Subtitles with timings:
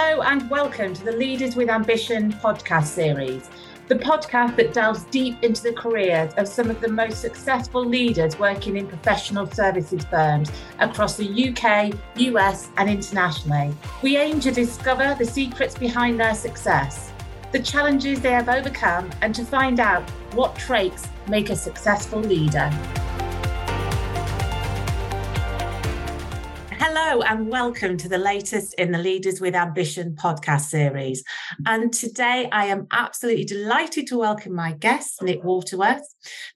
[0.00, 3.50] Hello, and welcome to the Leaders with Ambition podcast series,
[3.88, 8.38] the podcast that delves deep into the careers of some of the most successful leaders
[8.38, 13.74] working in professional services firms across the UK, US, and internationally.
[14.00, 17.12] We aim to discover the secrets behind their success,
[17.50, 22.70] the challenges they have overcome, and to find out what traits make a successful leader.
[27.08, 31.24] Hello, and welcome to the latest in the Leaders with Ambition podcast series.
[31.64, 36.04] And today I am absolutely delighted to welcome my guest, Nick Waterworth.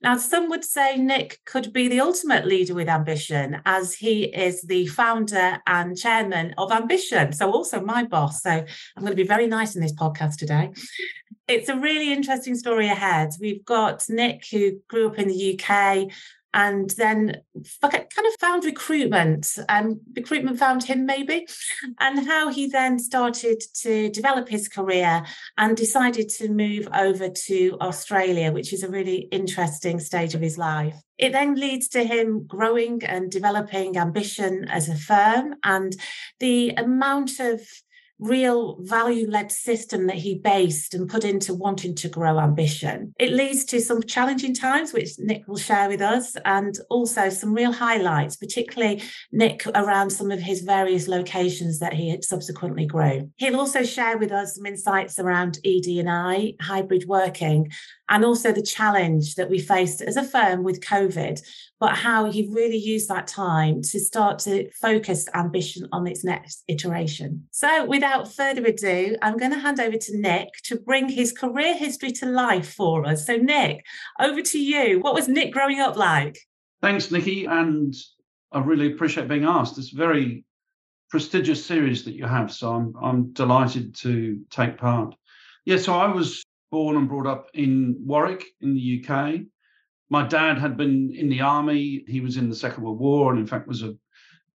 [0.03, 4.61] Now, some would say Nick could be the ultimate leader with ambition, as he is
[4.61, 7.33] the founder and chairman of Ambition.
[7.33, 8.43] So, also my boss.
[8.43, 10.69] So, I'm going to be very nice in this podcast today.
[11.47, 13.31] It's a really interesting story ahead.
[13.41, 16.11] We've got Nick, who grew up in the UK,
[16.53, 17.41] and then
[17.81, 21.47] kind of found recruitment and recruitment found him maybe
[21.99, 25.23] and how he then started to develop his career
[25.57, 30.57] and decided to move over to australia which is a really interesting stage of his
[30.57, 30.95] life.
[31.17, 35.95] It then leads to him growing and developing ambition as a firm and
[36.39, 37.61] the amount of
[38.19, 43.13] real value led system that he based and put into wanting to grow ambition.
[43.19, 47.53] It leads to some challenging times, which Nick will share with us, and also some
[47.53, 53.29] real highlights, particularly Nick around some of his various locations that he had subsequently grew.
[53.37, 57.71] He'll also share with us some insights around ED&I, hybrid working,
[58.09, 61.41] and also the challenge that we faced as a firm with COVID,
[61.79, 66.63] but how he really used that time to start to focus ambition on its next
[66.67, 67.47] iteration.
[67.51, 71.75] So, without further ado, I'm going to hand over to Nick to bring his career
[71.75, 73.25] history to life for us.
[73.25, 73.85] So, Nick,
[74.19, 74.99] over to you.
[74.99, 76.39] What was Nick growing up like?
[76.81, 77.45] Thanks, Nicky.
[77.45, 77.95] And
[78.51, 79.77] I really appreciate being asked.
[79.77, 80.43] It's a very
[81.09, 82.51] prestigious series that you have.
[82.51, 85.15] So, I'm, I'm delighted to take part.
[85.65, 86.43] Yeah, so I was
[86.73, 89.41] born and brought up in Warwick in the UK.
[90.09, 92.03] My dad had been in the army.
[92.07, 93.95] He was in the Second World War and, in fact, was a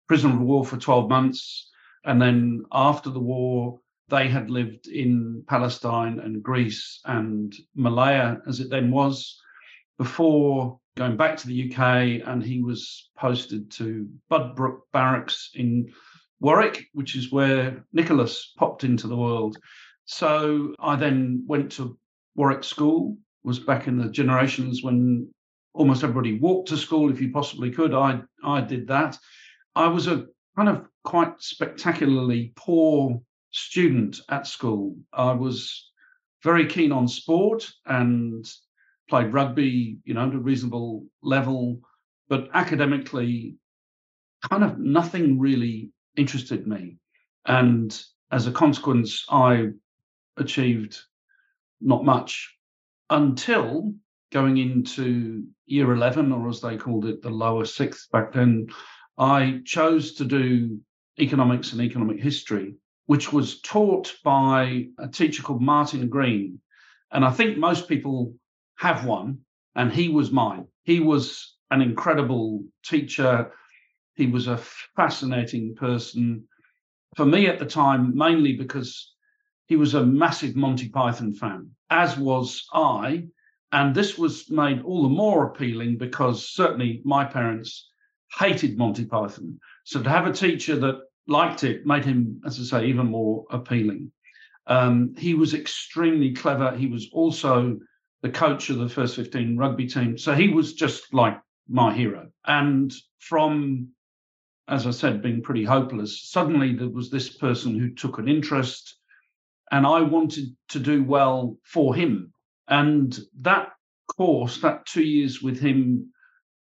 [0.08, 1.69] prisoner of war for 12 months.
[2.06, 8.62] And then after the war, they had lived in Palestine and Greece and Malaya, as
[8.62, 9.40] it then was,
[10.00, 12.28] before going back to the UK.
[12.28, 15.94] And he was posted to Budbrook Barracks in
[16.40, 19.58] Warwick, which is where Nicholas popped into the world.
[20.06, 21.96] So I then went to
[22.38, 25.28] Warwick School was back in the generations when
[25.74, 27.94] almost everybody walked to school if you possibly could.
[27.94, 29.18] I I did that.
[29.75, 33.20] I was a kind of quite spectacularly poor
[33.52, 34.96] student at school.
[35.12, 35.92] I was
[36.44, 38.46] very keen on sport and
[39.09, 41.80] played rugby, you know, to a reasonable level,
[42.30, 43.56] but academically,
[44.48, 46.98] kind of nothing really interested me.
[47.46, 48.00] And
[48.31, 49.69] as a consequence, I
[50.38, 51.00] achieved
[51.82, 52.56] not much
[53.10, 53.94] until
[54.32, 58.68] going into year 11, or as they called it, the lower sixth back then,
[59.18, 60.80] I chose to do
[61.20, 66.60] economics and economic history, which was taught by a teacher called Martin Green.
[67.12, 68.36] And I think most people
[68.78, 69.40] have one,
[69.76, 70.68] and he was mine.
[70.84, 73.52] He was an incredible teacher.
[74.16, 74.58] He was a
[74.96, 76.44] fascinating person.
[77.16, 79.14] For me at the time, mainly because
[79.68, 83.28] he was a massive Monty Python fan, as was I.
[83.74, 87.92] And this was made all the more appealing because certainly my parents
[88.40, 89.60] hated Monty Python.
[89.84, 93.46] So to have a teacher that liked it made him, as I say, even more
[93.52, 94.12] appealing.
[94.68, 96.76] Um, he was extremely clever.
[96.76, 97.78] He was also
[98.22, 100.18] the coach of the first 15 rugby team.
[100.18, 102.30] So he was just like my hero.
[102.46, 103.90] And from,
[104.68, 108.97] as I said, being pretty hopeless, suddenly there was this person who took an interest
[109.72, 112.34] and I wanted to do well for him.
[112.68, 113.70] And that
[114.08, 116.12] course, that two years with him,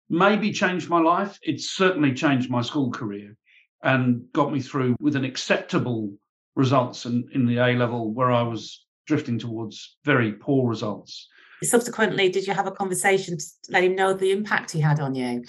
[0.09, 1.39] maybe changed my life.
[1.43, 3.37] It certainly changed my school career
[3.83, 6.13] and got me through with an acceptable
[6.57, 11.29] results in, in the A level where I was drifting towards very poor results.
[11.63, 15.15] Subsequently, did you have a conversation to let him know the impact he had on
[15.15, 15.45] you?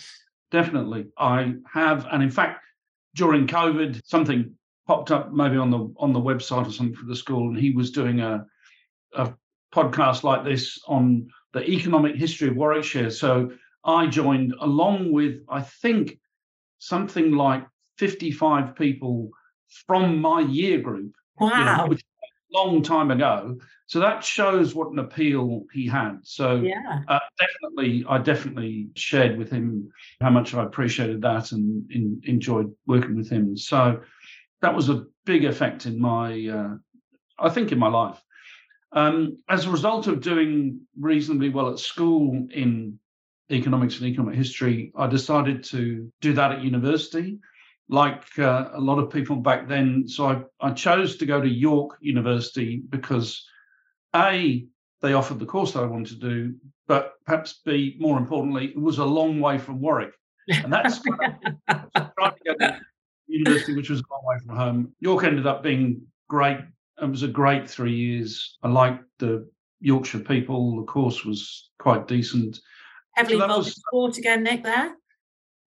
[0.51, 1.07] Definitely.
[1.18, 2.06] I have.
[2.12, 2.62] And in fact,
[3.15, 4.53] during COVID, something
[4.87, 7.71] popped up maybe on the on the website or something for the school, and he
[7.71, 8.45] was doing a
[9.13, 9.33] a
[9.73, 13.09] podcast like this on the economic history of Warwickshire.
[13.09, 13.51] So
[13.83, 16.19] I joined along with I think
[16.79, 17.65] something like
[17.97, 19.29] 55 people
[19.87, 21.15] from my year group.
[21.39, 21.88] Wow.
[21.88, 21.97] You know,
[22.55, 23.57] long time ago.
[23.88, 26.19] So that shows what an appeal he had.
[26.23, 27.01] So yeah.
[27.07, 29.91] uh, definitely, I definitely shared with him
[30.21, 33.55] how much I appreciated that and in, enjoyed working with him.
[33.57, 34.01] So
[34.61, 36.75] that was a big effect in my, uh,
[37.39, 38.21] I think, in my life.
[38.91, 42.99] Um, as a result of doing reasonably well at school in
[43.51, 47.39] economics and economic history, I decided to do that at university,
[47.89, 50.07] like uh, a lot of people back then.
[50.07, 53.45] So I, I chose to go to York University because
[54.15, 54.65] A,
[55.01, 56.55] they offered the course that I wanted to do,
[56.87, 60.13] but perhaps B, more importantly, it was a long way from Warwick.
[60.47, 61.01] And that's
[63.43, 64.93] trying to get to university, which was a long way from home.
[64.99, 66.59] York ended up being great.
[67.01, 68.57] It was a great three years.
[68.63, 69.49] I liked the
[69.81, 70.77] Yorkshire people.
[70.77, 72.59] The course was quite decent.
[73.13, 74.95] Heavily so involved in sport again, Nick, there?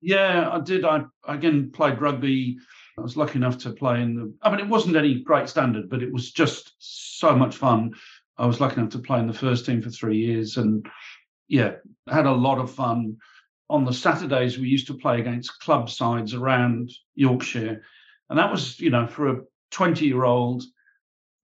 [0.00, 0.84] Yeah, I did.
[0.84, 2.58] I again played rugby.
[2.96, 4.32] I was lucky enough to play in the.
[4.42, 7.94] I mean, it wasn't any great standard, but it was just so much fun.
[8.36, 10.86] I was lucky enough to play in the first team for three years, and
[11.48, 11.72] yeah,
[12.08, 13.16] had a lot of fun.
[13.70, 17.82] On the Saturdays, we used to play against club sides around Yorkshire,
[18.30, 20.62] and that was, you know, for a 20 year old,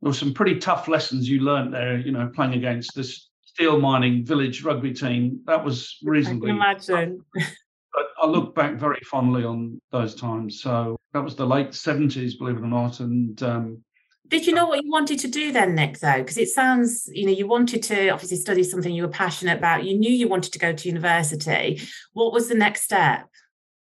[0.01, 1.99] there were some pretty tough lessons you learned there.
[1.99, 5.41] You know, playing against this steel mining village rugby team.
[5.47, 6.51] That was reasonably.
[6.51, 7.25] I can imagine.
[7.35, 10.61] but I look back very fondly on those times.
[10.61, 13.85] So that was the late 70s, believe it or not, and um,
[14.29, 16.19] did you know what you wanted to do then, Nick, though?
[16.19, 19.85] Because it sounds, you know, you wanted to obviously study something you were passionate about.
[19.85, 21.81] You knew you wanted to go to university.
[22.13, 23.29] What was the next step?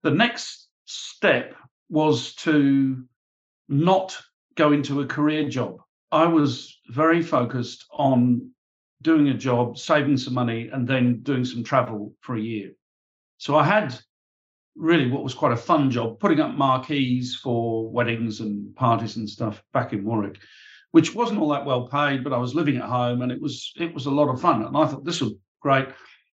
[0.03, 1.55] The next step
[1.91, 3.05] was to
[3.69, 4.19] not
[4.55, 5.79] go into a career job.
[6.11, 8.51] I was very focused on
[9.03, 12.73] doing a job, saving some money, and then doing some travel for a year.
[13.39, 13.99] So I had
[14.77, 19.29] really what was quite a fun job, putting up marquees for weddings and parties and
[19.29, 20.39] stuff back in Warwick,
[20.93, 23.73] which wasn't all that well paid, but I was living at home and it was
[23.77, 24.65] it was a lot of fun.
[24.65, 25.89] And I thought this was great.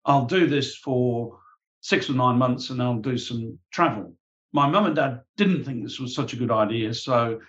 [0.05, 1.39] I'll do this for
[1.81, 4.15] six or nine months and I'll do some travel.
[4.53, 6.93] My mum and dad didn't think this was such a good idea.
[6.93, 7.39] So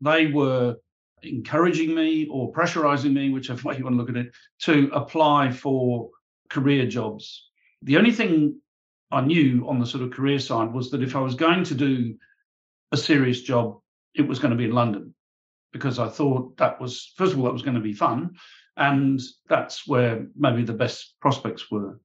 [0.00, 0.76] they were
[1.22, 4.32] encouraging me or pressurizing me, whichever way you want to look at it,
[4.62, 6.10] to apply for
[6.48, 7.50] career jobs.
[7.82, 8.60] The only thing
[9.10, 11.74] I knew on the sort of career side was that if I was going to
[11.74, 12.16] do
[12.92, 13.78] a serious job,
[14.14, 15.14] it was going to be in London
[15.72, 18.36] because I thought that was, first of all, that was going to be fun.
[18.76, 22.00] And that's where maybe the best prospects were.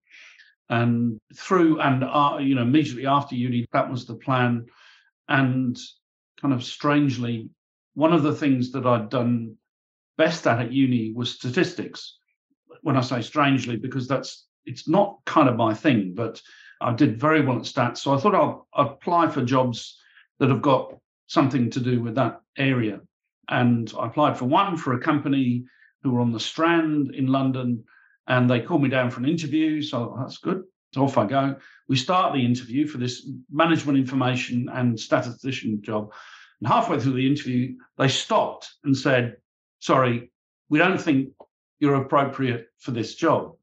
[0.69, 4.67] And through and, uh, you know, immediately after uni, that was the plan.
[5.27, 5.77] And
[6.41, 7.49] kind of strangely,
[7.93, 9.57] one of the things that I'd done
[10.17, 12.17] best at at uni was statistics.
[12.81, 16.41] When I say strangely, because that's, it's not kind of my thing, but
[16.81, 17.99] I did very well at stats.
[17.99, 19.97] So I thought I'll apply for jobs
[20.39, 20.95] that have got
[21.27, 22.99] something to do with that area.
[23.49, 25.65] And I applied for one for a company
[26.03, 27.83] who were on the Strand in London,
[28.27, 29.81] and they called me down for an interview.
[29.81, 30.63] So that's good.
[30.93, 31.55] So off I go.
[31.87, 36.11] We start the interview for this management information and statistician job.
[36.59, 39.37] And halfway through the interview, they stopped and said,
[39.79, 40.31] Sorry,
[40.69, 41.29] we don't think
[41.79, 43.55] you're appropriate for this job.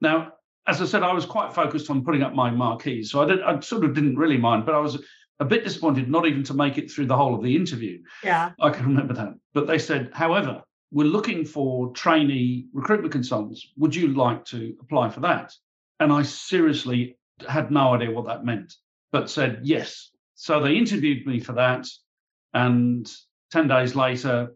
[0.00, 0.32] Now,
[0.70, 3.42] as I said, I was quite focused on putting up my marquees, so I did.
[3.42, 5.02] I sort of didn't really mind, but I was
[5.40, 7.98] a bit disappointed not even to make it through the whole of the interview.
[8.22, 9.34] Yeah, I can remember that.
[9.52, 10.62] But they said, however,
[10.92, 13.66] we're looking for trainee recruitment consultants.
[13.78, 15.52] Would you like to apply for that?
[15.98, 17.18] And I seriously
[17.48, 18.74] had no idea what that meant,
[19.10, 20.10] but said yes.
[20.36, 21.86] So they interviewed me for that,
[22.54, 23.10] and
[23.50, 24.54] ten days later,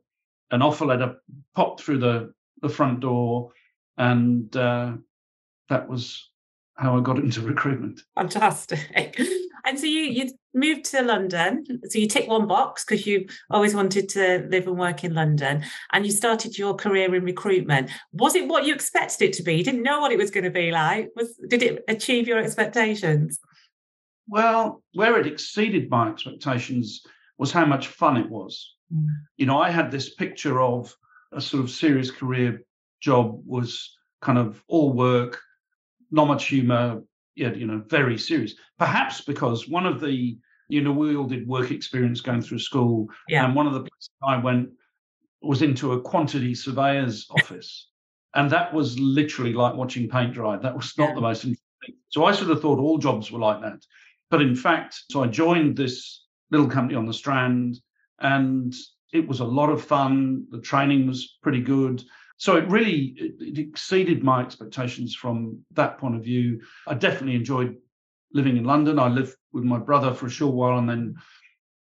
[0.53, 1.17] an offer letter
[1.57, 3.51] popped through the the front door,
[3.99, 4.93] and uh,
[5.69, 6.31] that was
[6.77, 8.01] how I got into recruitment.
[8.17, 9.19] Fantastic.
[9.67, 11.65] And so you you moved to London.
[11.89, 15.65] So you tick one box because you always wanted to live and work in London,
[15.93, 17.91] and you started your career in recruitment.
[18.13, 19.55] Was it what you expected it to be?
[19.55, 21.11] You didn't know what it was going to be like.
[21.17, 23.41] Was did it achieve your expectations?
[24.29, 27.03] Well, where it exceeded my expectations
[27.39, 28.75] was how much fun it was.
[28.95, 29.07] Mm.
[29.37, 30.95] You know, I had this picture of
[31.33, 32.63] a sort of serious career
[33.01, 35.41] job was kind of all work,
[36.15, 37.03] not much humor,
[37.35, 38.55] you know, very serious.
[38.79, 43.09] Perhaps because one of the, you know, we all did work experience going through school,
[43.29, 43.45] yeah.
[43.45, 44.69] and one of the places I went
[45.43, 47.89] was into a quantity surveyor's office,
[48.35, 50.57] and that was literally like watching paint dry.
[50.57, 51.15] That was not yeah.
[51.17, 51.97] the most interesting.
[52.09, 53.85] So I sort of thought all jobs were like that,
[54.31, 57.77] but in fact, so I joined this little company on the Strand,
[58.21, 58.73] and
[59.13, 60.47] it was a lot of fun.
[60.51, 62.03] The training was pretty good.
[62.37, 66.61] So it really it exceeded my expectations from that point of view.
[66.87, 67.77] I definitely enjoyed
[68.33, 68.99] living in London.
[68.99, 71.15] I lived with my brother for a short while and then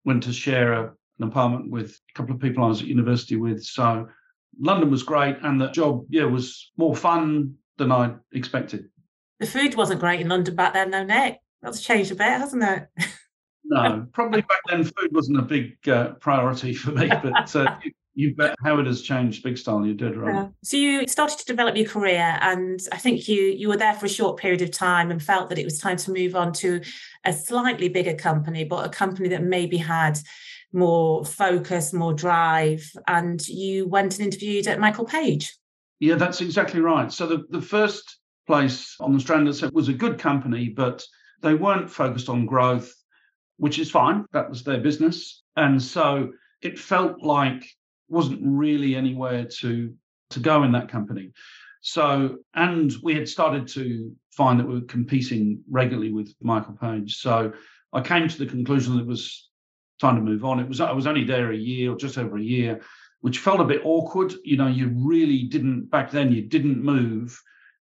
[0.06, 0.84] went to share a,
[1.20, 3.64] an apartment with a couple of people I was at university with.
[3.64, 4.08] So
[4.60, 8.90] London was great and the job, yeah, was more fun than I expected.
[9.40, 11.40] The food wasn't great in London back then, though, Nick.
[11.62, 12.88] That's changed a bit, hasn't it?
[13.70, 17.78] No, probably back then food wasn't a big uh, priority for me, but uh,
[18.18, 20.34] you bet how it has changed big style you did right.
[20.34, 20.48] Yeah.
[20.64, 24.08] so you started to develop your career and i think you you were there for
[24.08, 26.82] a short period of time and felt that it was time to move on to
[27.26, 30.18] a slightly bigger company but a company that maybe had
[30.74, 35.56] more focus more drive and you went and interviewed at michael page.
[36.00, 37.12] Yeah that's exactly right.
[37.12, 41.04] So the, the first place on the strand that said was a good company but
[41.42, 42.94] they weren't focused on growth
[43.58, 44.26] which is fine.
[44.34, 45.42] That was their business.
[45.56, 46.32] And so
[46.62, 47.66] it felt like
[48.10, 49.94] wasn't really anywhere to
[50.32, 51.32] to go in that company.
[51.82, 57.18] So, and we had started to find that we were competing regularly with Michael Page.
[57.18, 57.54] So,
[57.94, 59.50] I came to the conclusion that it was
[60.02, 60.60] time to move on.
[60.60, 62.82] It was I was only there a year or just over a year,
[63.22, 64.34] which felt a bit awkward.
[64.44, 66.32] You know, you really didn't back then.
[66.32, 67.42] You didn't move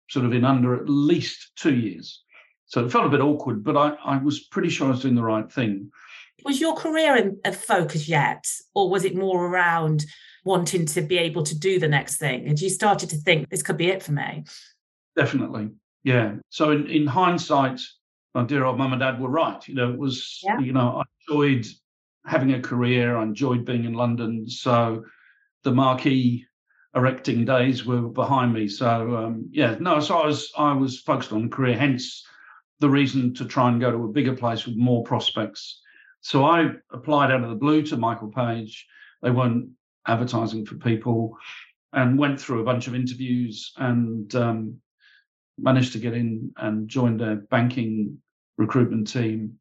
[0.10, 2.24] sort of in under at least two years.
[2.68, 5.16] So it felt a bit awkward, but I, I was pretty sure I was doing
[5.16, 5.92] the right thing.
[6.46, 10.06] Was your career in a focus yet, or was it more around
[10.44, 12.48] wanting to be able to do the next thing?
[12.48, 14.44] And you started to think this could be it for me?
[15.16, 15.72] Definitely,
[16.04, 16.36] yeah.
[16.52, 17.82] So in, in hindsight,
[18.36, 19.68] my dear old mum and dad were right.
[19.68, 20.60] You know, it was yeah.
[20.60, 21.66] you know I enjoyed
[22.28, 23.18] having a career.
[23.18, 24.48] I enjoyed being in London.
[24.48, 25.04] So
[25.64, 26.46] the marquee
[26.96, 28.68] erecting days were behind me.
[28.68, 30.00] So um, yeah, no.
[30.00, 31.76] So I was I was focused on career.
[31.76, 32.24] Hence
[32.82, 35.82] the reason to try and go to a bigger place with more prospects.
[36.26, 38.88] So I applied out of the blue to Michael Page.
[39.22, 39.70] They weren't
[40.08, 41.38] advertising for people
[41.94, 44.78] and went through a bunch of interviews and um,
[45.60, 48.18] managed to get in and joined a banking
[48.58, 49.60] recruitment team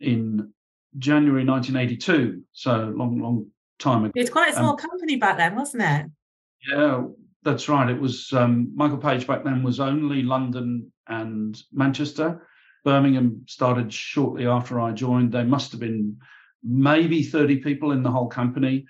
[0.00, 0.52] in
[0.98, 2.42] January 1982.
[2.50, 3.46] So long, long
[3.78, 4.12] time ago.
[4.16, 6.06] It's quite a small um, company back then, wasn't it?
[6.68, 7.04] Yeah,
[7.44, 7.88] that's right.
[7.88, 12.44] It was um, Michael Page back then was only London and Manchester.
[12.84, 15.32] Birmingham started shortly after I joined.
[15.32, 16.16] There must have been
[16.62, 18.86] maybe 30 people in the whole company.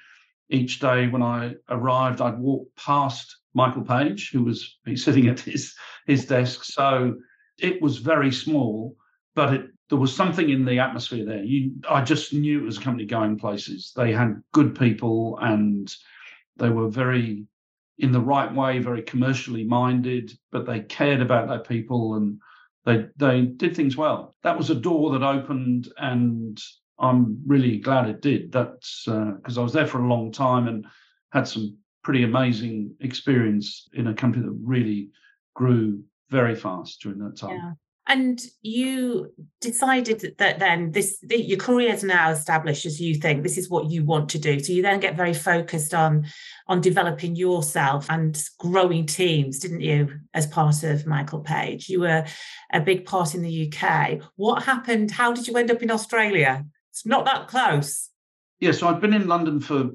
[0.49, 5.75] Each day when I arrived, I'd walk past Michael Page, who was sitting at his,
[6.07, 6.65] his desk.
[6.65, 7.17] So
[7.59, 8.97] it was very small,
[9.35, 11.43] but it, there was something in the atmosphere there.
[11.43, 13.93] You, I just knew it was a company going places.
[13.95, 15.95] They had good people and
[16.57, 17.47] they were very
[17.99, 22.39] in the right way, very commercially minded, but they cared about their people and
[22.85, 24.35] they they did things well.
[24.43, 26.61] That was a door that opened, and
[26.99, 28.53] I'm really glad it did.
[28.53, 30.87] That's because uh, I was there for a long time and
[31.33, 35.11] had some pretty amazing experience in a company that really
[35.55, 37.57] grew very fast during that time.
[37.57, 37.73] Yeah.
[38.09, 43.57] And you decided that then this your career is now established as you think this
[43.57, 44.59] is what you want to do.
[44.59, 46.27] So you then get very focused on
[46.67, 50.19] on developing yourself and growing teams, didn't you?
[50.35, 52.27] As part of Michael Page, you were
[52.73, 54.21] a big part in the UK.
[54.35, 55.13] What happened?
[55.13, 56.65] How did you end up in Australia?
[56.91, 58.11] It's not that close.
[58.59, 59.91] Yeah, so I've been in London for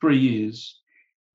[0.00, 0.78] three years,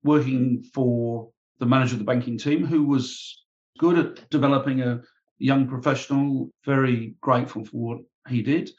[0.04, 3.44] working for the manager of the banking team, who was
[3.78, 5.00] good at developing a
[5.38, 7.98] young professional, very grateful for what
[8.28, 8.70] he did.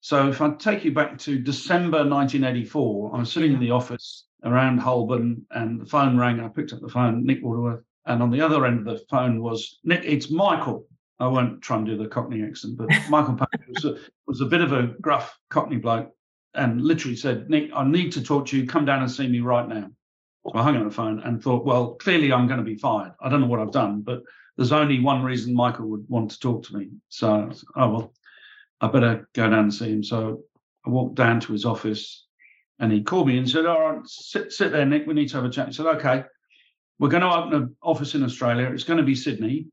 [0.00, 3.64] So if I take you back to December 1984, I was sitting in mm-hmm.
[3.64, 6.40] the office around Holborn and the phone rang.
[6.40, 7.82] I picked up the phone, Nick Waterworth.
[8.06, 10.86] And on the other end of the phone was Nick, it's Michael.
[11.18, 13.96] I won't try and do the Cockney accent, but Michael Page was a,
[14.26, 16.10] was a bit of a gruff Cockney bloke
[16.52, 18.66] and literally said, Nick, I need to talk to you.
[18.66, 19.88] Come down and see me right now.
[20.44, 23.12] So I hung on the phone and thought, well, clearly I'm going to be fired.
[23.22, 24.20] I don't know what I've done, but
[24.56, 26.90] there's only one reason Michael would want to talk to me.
[27.08, 28.14] So, oh, well,
[28.80, 30.02] I better go down and see him.
[30.02, 30.42] So
[30.86, 32.26] I walked down to his office
[32.78, 35.06] and he called me and said, All right, sit, sit there, Nick.
[35.06, 35.68] We need to have a chat.
[35.68, 36.24] He said, Okay,
[36.98, 38.70] we're going to open an office in Australia.
[38.72, 39.66] It's going to be Sydney.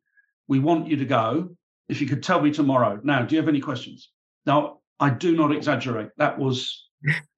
[0.48, 1.56] We want you to go.
[1.90, 3.02] If you could tell me tomorrow.
[3.04, 4.12] Now, do you have any questions?
[4.46, 6.10] Now, I do not exaggerate.
[6.18, 6.88] That was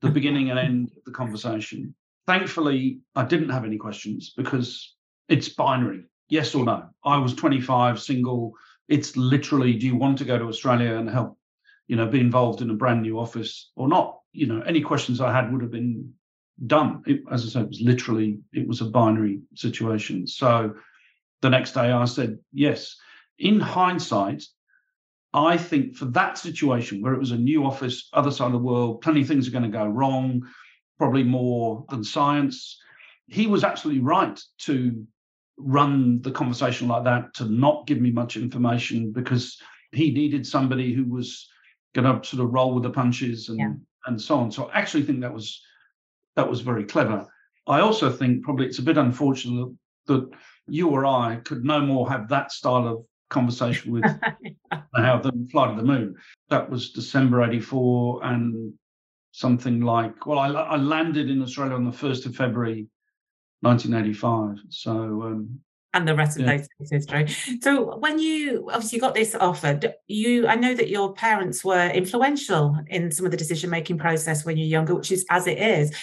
[0.02, 1.96] the beginning and end of the conversation.
[2.28, 4.96] Thankfully, I didn't have any questions because
[5.28, 6.90] it's binary yes or no.
[7.06, 8.54] I was 25, single.
[8.88, 11.38] It's literally, do you want to go to Australia and help,
[11.88, 14.20] you know, be involved in a brand new office or not?
[14.32, 16.12] You know, any questions I had would have been
[16.66, 17.04] done.
[17.06, 20.26] It, as I said, it was literally, it was a binary situation.
[20.26, 20.74] So
[21.44, 22.96] the next day I said yes.
[23.38, 24.44] In hindsight,
[25.36, 28.58] I think for that situation where it was a new office, other side of the
[28.58, 30.42] world, plenty of things are going to go wrong,
[30.98, 32.80] probably more than science.
[33.28, 35.06] He was absolutely right to
[35.58, 39.58] run the conversation like that to not give me much information because
[39.92, 41.48] he needed somebody who was
[41.94, 43.74] going to sort of roll with the punches and yeah.
[44.08, 44.52] and so on.
[44.52, 45.62] So I actually think that was
[46.36, 47.28] that was very clever.
[47.68, 49.70] I also think probably it's a bit unfortunate
[50.08, 50.30] that
[50.68, 54.04] you or I could no more have that style of conversation with
[54.96, 56.16] how the flight of the moon.
[56.50, 58.74] That was December 84 and
[59.32, 62.88] something like, well, I, I landed in Australia on the 1st of February
[63.64, 64.60] 1985.
[64.70, 64.92] So,
[65.24, 65.60] um,
[65.94, 66.58] and the rest of yeah.
[66.80, 67.28] those history.
[67.62, 72.78] So when you obviously got this offer, you I know that your parents were influential
[72.88, 75.96] in some of the decision making process when you're younger, which is as it is.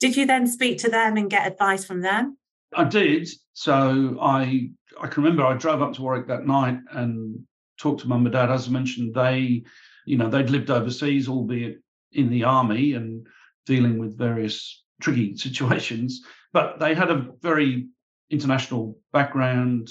[0.00, 2.36] Did you then speak to them and get advice from them?
[2.74, 3.28] I did.
[3.52, 7.44] So I I can remember I drove up to Warwick that night and
[7.78, 8.50] talked to mum and dad.
[8.50, 9.64] As I mentioned, they,
[10.06, 11.78] you know, they'd lived overseas, albeit
[12.12, 13.26] in the army and
[13.66, 17.88] dealing with various tricky situations, but they had a very
[18.30, 19.90] international background.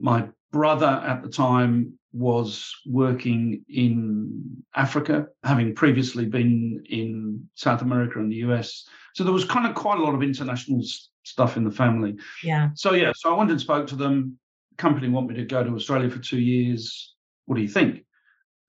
[0.00, 8.18] My brother at the time was working in Africa, having previously been in South America
[8.18, 8.86] and the US.
[9.14, 10.82] So there was kind of quite a lot of international
[11.24, 12.16] stuff in the family.
[12.42, 12.70] Yeah.
[12.74, 14.38] So yeah, so I went and spoke to them.
[14.70, 17.14] The company want me to go to Australia for two years.
[17.46, 18.04] What do you think?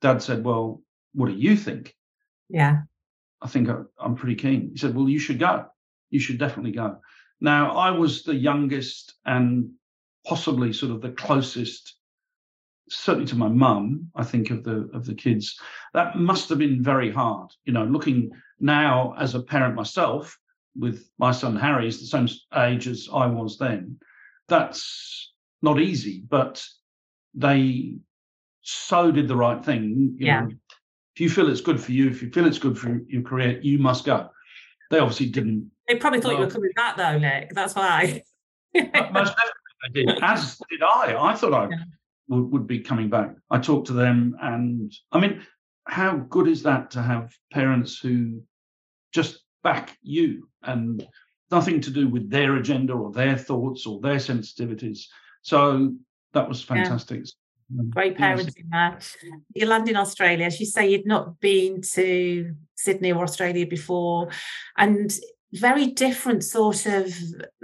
[0.01, 0.81] Dad said, "Well,
[1.13, 1.95] what do you think?"
[2.49, 2.81] Yeah.
[3.41, 4.71] I think uh, I'm pretty keen.
[4.71, 5.65] He said, "Well, you should go.
[6.09, 6.97] You should definitely go."
[7.41, 9.71] Now, I was the youngest and
[10.25, 11.95] possibly sort of the closest,
[12.89, 14.11] certainly to my mum.
[14.15, 15.59] I think of the of the kids.
[15.93, 17.49] That must have been very hard.
[17.65, 20.37] You know, looking now as a parent myself,
[20.77, 23.97] with my son Harry, is the same age as I was then.
[24.47, 26.63] That's not easy, but
[27.33, 27.95] they
[28.61, 30.15] so did the right thing.
[30.17, 30.41] You yeah.
[30.41, 30.51] Know,
[31.15, 33.59] if you feel it's good for you, if you feel it's good for your career,
[33.61, 34.29] you must go.
[34.89, 35.71] They obviously didn't.
[35.87, 37.53] They probably thought you were coming back though, Nick.
[37.53, 38.23] That's why.
[38.73, 39.33] most definitely
[39.93, 40.23] they did.
[40.23, 41.15] As did I.
[41.19, 41.83] I thought I yeah.
[42.29, 43.35] would, would be coming back.
[43.49, 45.41] I talked to them, and I mean,
[45.85, 48.41] how good is that to have parents who
[49.11, 51.05] just back you and
[51.51, 55.05] nothing to do with their agenda or their thoughts or their sensitivities.
[55.41, 55.93] So
[56.33, 57.25] that was fantastic.
[57.25, 57.83] Yeah.
[57.89, 58.99] Great parenting there.
[59.53, 64.29] You land in Australia, as you say, you'd not been to Sydney or Australia before,
[64.77, 65.09] and
[65.53, 67.07] very different sort of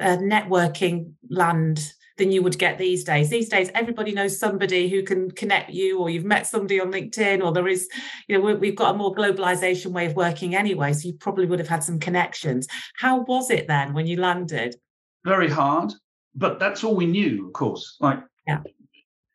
[0.02, 3.30] uh, networking land than you would get these days.
[3.30, 7.44] These days, everybody knows somebody who can connect you, or you've met somebody on LinkedIn,
[7.44, 7.88] or there is,
[8.28, 10.94] you know, we've got a more globalization way of working anyway.
[10.94, 12.68] So you probably would have had some connections.
[12.98, 14.76] How was it then when you landed?
[15.24, 15.94] Very hard,
[16.36, 17.98] but that's all we knew, of course.
[18.00, 18.62] Like, yeah.
[18.66, 18.74] it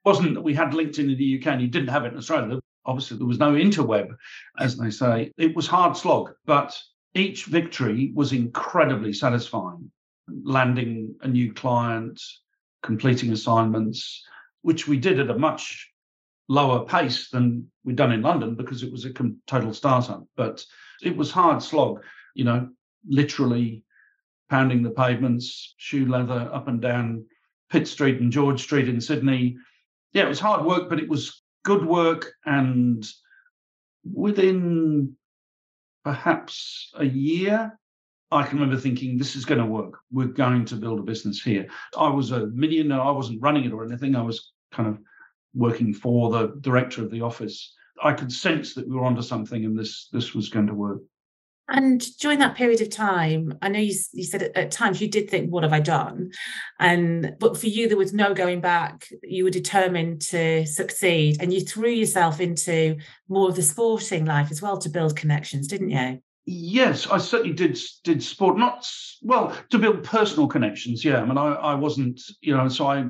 [0.04, 2.58] wasn't that we had LinkedIn in the UK and you didn't have it in Australia.
[2.84, 4.08] Obviously, there was no interweb,
[4.58, 5.32] as they say.
[5.38, 6.76] It was hard slog, but
[7.14, 9.90] each victory was incredibly satisfying
[10.44, 12.20] landing a new client,
[12.82, 14.24] completing assignments,
[14.62, 15.90] which we did at a much
[16.48, 19.12] lower pace than we'd done in London because it was a
[19.46, 20.24] total startup.
[20.36, 20.64] But
[21.02, 22.02] it was hard slog,
[22.34, 22.68] you know,
[23.08, 23.84] literally
[24.50, 27.24] pounding the pavements, shoe leather up and down
[27.70, 29.56] Pitt Street and George Street in Sydney.
[30.12, 32.32] Yeah, it was hard work, but it was good work.
[32.44, 33.04] And
[34.04, 35.16] within
[36.04, 37.78] perhaps a year,
[38.30, 39.98] I can remember thinking, this is going to work.
[40.10, 41.68] We're going to build a business here.
[41.96, 43.00] I was a millionaire.
[43.00, 44.16] I wasn't running it or anything.
[44.16, 44.98] I was kind of
[45.54, 47.74] working for the director of the office.
[48.02, 51.02] I could sense that we were onto something and this this was going to work.
[51.68, 55.08] And during that period of time, I know you, you said at, at, times you
[55.08, 56.32] did think, "What have I done?"
[56.80, 59.08] And but for you, there was no going back.
[59.22, 62.96] You were determined to succeed, and you threw yourself into
[63.28, 66.20] more of the sporting life as well to build connections, didn't you?
[66.44, 68.58] Yes, I certainly did did sport.
[68.58, 68.84] Not
[69.22, 71.04] well to build personal connections.
[71.04, 73.06] Yeah, I mean, I, I wasn't, you know, so I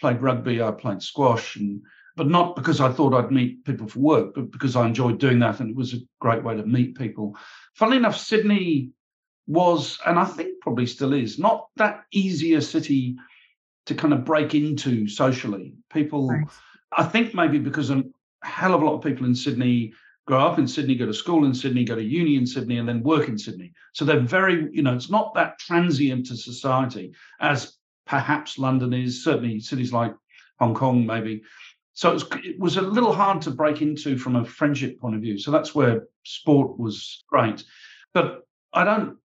[0.00, 1.80] played rugby, I played squash, and
[2.16, 5.38] but not because I thought I'd meet people for work, but because I enjoyed doing
[5.40, 7.36] that, and it was a great way to meet people.
[7.74, 8.90] Funnily enough, Sydney
[9.46, 13.16] was, and I think probably still is, not that easy a city
[13.86, 15.74] to kind of break into socially.
[15.92, 16.46] People, right.
[16.96, 18.04] I think maybe because a
[18.42, 19.92] hell of a lot of people in Sydney
[20.26, 22.88] grow up in Sydney, go to school in Sydney, go to uni in Sydney, and
[22.88, 23.72] then work in Sydney.
[23.92, 29.24] So they're very, you know, it's not that transient to society as perhaps London is,
[29.24, 30.14] certainly cities like
[30.58, 31.42] Hong Kong, maybe.
[31.94, 35.14] So it was, it was a little hard to break into from a friendship point
[35.14, 35.38] of view.
[35.38, 37.64] So that's where sport was great.
[38.14, 39.18] But I don't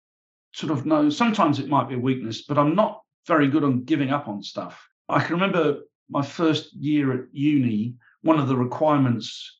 [0.53, 3.83] sort of know, sometimes it might be a weakness, but I'm not very good on
[3.83, 4.87] giving up on stuff.
[5.09, 9.59] I can remember my first year at uni, one of the requirements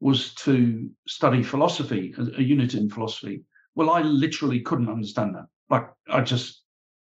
[0.00, 3.42] was to study philosophy, a, a unit in philosophy.
[3.74, 5.46] Well, I literally couldn't understand that.
[5.70, 6.62] Like, I just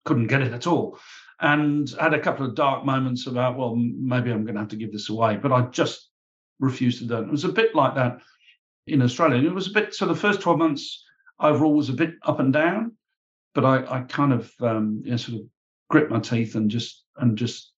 [0.05, 0.99] couldn't get it at all.
[1.41, 4.77] And had a couple of dark moments about, well, maybe I'm going to have to
[4.77, 5.35] give this away.
[5.35, 6.09] But I just
[6.59, 7.23] refused to do it.
[7.23, 8.19] It was a bit like that
[8.87, 9.37] in Australia.
[9.37, 11.03] And It was a bit, so the first 12 months
[11.39, 12.93] overall was a bit up and down,
[13.53, 15.47] but I, I kind of um, you know, sort of
[15.89, 17.71] gripped my teeth and just and just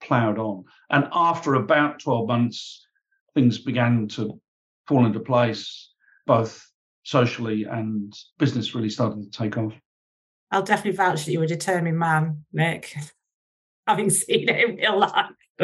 [0.00, 0.64] ploughed on.
[0.90, 2.86] And after about 12 months,
[3.34, 4.40] things began to
[4.86, 5.90] fall into place,
[6.26, 6.68] both
[7.04, 9.72] socially and business really started to take off.
[10.52, 12.94] I'll definitely vouch that you're a determined man, Nick,
[13.86, 15.30] having seen it in real life.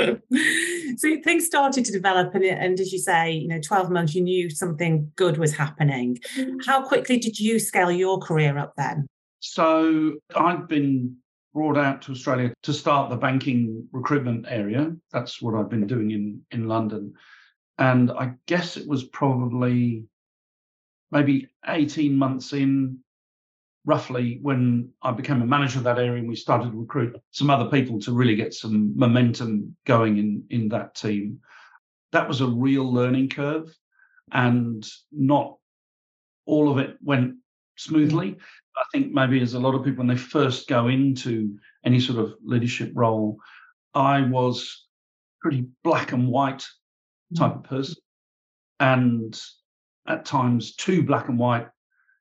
[0.97, 4.23] so things started to develop, and, and as you say, you know, 12 months, you
[4.23, 6.19] knew something good was happening.
[6.37, 6.65] Mm.
[6.67, 9.07] How quickly did you scale your career up then?
[9.41, 11.17] So I'd been
[11.55, 14.95] brought out to Australia to start the banking recruitment area.
[15.13, 17.15] That's what I've been doing in, in London.
[17.79, 20.05] And I guess it was probably
[21.11, 22.99] maybe 18 months in,
[23.89, 27.49] roughly, when I became a manager of that area and we started to recruit some
[27.49, 31.41] other people to really get some momentum going in, in that team.
[32.13, 33.75] That was a real learning curve.
[34.31, 35.57] And not
[36.45, 37.37] all of it went
[37.79, 38.33] smoothly.
[38.33, 38.39] Mm.
[38.77, 42.19] I think maybe as a lot of people, when they first go into any sort
[42.19, 43.39] of leadership role,
[43.95, 44.87] I was
[45.41, 46.67] pretty black and white
[47.39, 47.57] type mm.
[47.57, 47.97] of person.
[48.81, 49.41] And
[50.07, 51.69] at times too black and white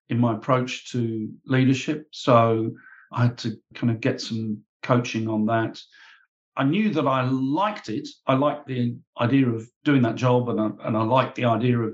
[0.10, 2.08] in my approach to leadership.
[2.12, 2.72] So
[3.12, 5.80] I had to kind of get some coaching on that.
[6.56, 8.08] I knew that I liked it.
[8.26, 11.78] I liked the idea of doing that job and I, and I liked the idea
[11.80, 11.94] of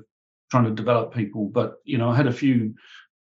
[0.50, 1.50] trying to develop people.
[1.50, 2.74] But, you know, I had a few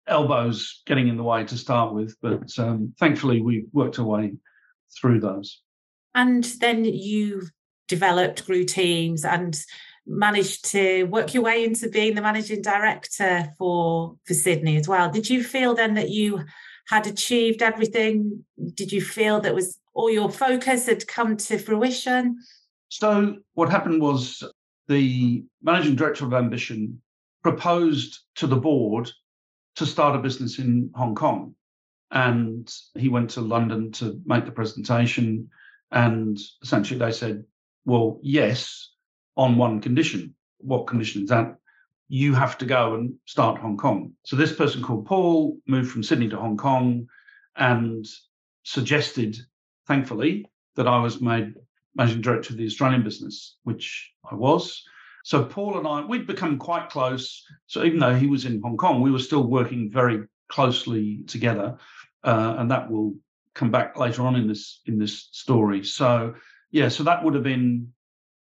[0.07, 2.15] elbows getting in the way to start with.
[2.21, 4.33] But um, thankfully, we worked our way
[4.99, 5.61] through those.
[6.13, 7.47] And then you
[7.87, 9.59] developed grew teams and
[10.07, 15.09] managed to work your way into being the managing director for for Sydney as well.
[15.09, 16.43] Did you feel then that you
[16.87, 18.45] had achieved everything?
[18.73, 22.37] Did you feel that was all your focus had come to fruition?
[22.89, 24.43] So what happened was
[24.87, 27.01] the managing director of Ambition
[27.41, 29.11] proposed to the board
[29.75, 31.55] to start a business in Hong Kong.
[32.11, 35.49] And he went to London to make the presentation.
[35.91, 37.43] And essentially they said,
[37.85, 38.91] well, yes,
[39.35, 40.35] on one condition.
[40.59, 41.55] What condition is that?
[42.07, 44.13] You have to go and start Hong Kong.
[44.23, 47.07] So this person called Paul moved from Sydney to Hong Kong
[47.55, 48.05] and
[48.63, 49.37] suggested,
[49.87, 50.45] thankfully,
[50.75, 51.55] that I was made
[51.95, 54.83] managing director of the Australian business, which I was.
[55.23, 57.43] So Paul and I, we'd become quite close.
[57.67, 61.77] So even though he was in Hong Kong, we were still working very closely together,
[62.23, 63.15] uh, and that will
[63.55, 65.83] come back later on in this in this story.
[65.83, 66.35] So
[66.71, 67.93] yeah, so that would have been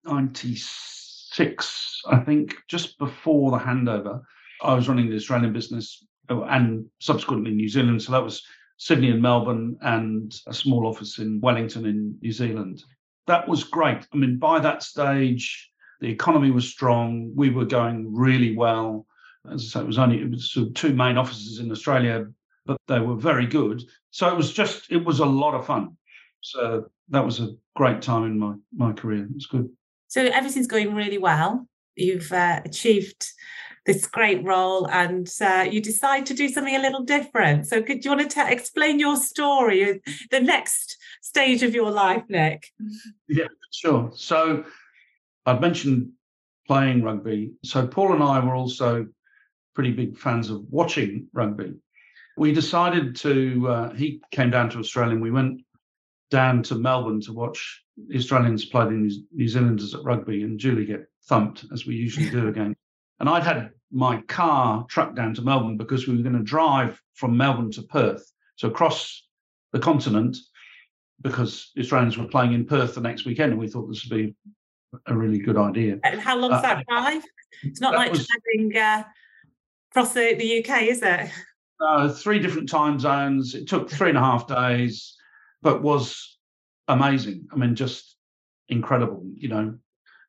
[0.05, 4.21] 96, I think, just before the handover.
[4.61, 8.01] I was running the Australian business oh, and subsequently New Zealand.
[8.01, 8.43] So that was
[8.77, 12.83] Sydney and Melbourne and a small office in Wellington in New Zealand.
[13.27, 14.05] That was great.
[14.13, 17.31] I mean, by that stage, the economy was strong.
[17.35, 19.05] We were going really well.
[19.49, 22.27] As I say, it was only it was sort of two main offices in Australia,
[22.65, 23.83] but they were very good.
[24.11, 25.97] So it was just it was a lot of fun.
[26.41, 29.23] So that was a great time in my my career.
[29.23, 29.69] It was good.
[30.13, 31.67] So everything's going really well.
[31.95, 33.31] You've uh, achieved
[33.87, 37.65] this great role and uh, you decide to do something a little different.
[37.65, 39.95] So, could you want to t- explain your story, uh,
[40.29, 42.67] the next stage of your life, Nick?
[43.27, 44.11] Yeah, sure.
[44.13, 44.65] So,
[45.47, 46.11] I'd mentioned
[46.67, 47.53] playing rugby.
[47.63, 49.07] So, Paul and I were also
[49.73, 51.73] pretty big fans of watching rugby.
[52.37, 55.61] We decided to, uh, he came down to Australia and we went
[56.29, 57.82] down to Melbourne to watch
[58.15, 62.47] Australians play the New Zealanders at rugby and Julie get thumped as we usually do
[62.49, 62.75] again.
[63.19, 66.99] And I'd had my car trucked down to Melbourne because we were going to drive
[67.13, 69.27] from Melbourne to Perth, so across
[69.71, 70.37] the continent,
[71.21, 74.35] because Australians were playing in Perth the next weekend, and we thought this would be
[75.05, 75.99] a really good idea.
[76.03, 77.23] And how long's uh, that drive?
[77.61, 79.03] It's not like was, traveling uh,
[79.91, 81.29] across the, the UK, is it?
[81.79, 83.55] Uh, three different time zones.
[83.55, 85.15] It took three and a half days,
[85.61, 86.32] but was
[86.87, 87.47] amazing.
[87.51, 88.15] I mean, just
[88.69, 89.23] incredible.
[89.35, 89.75] You know,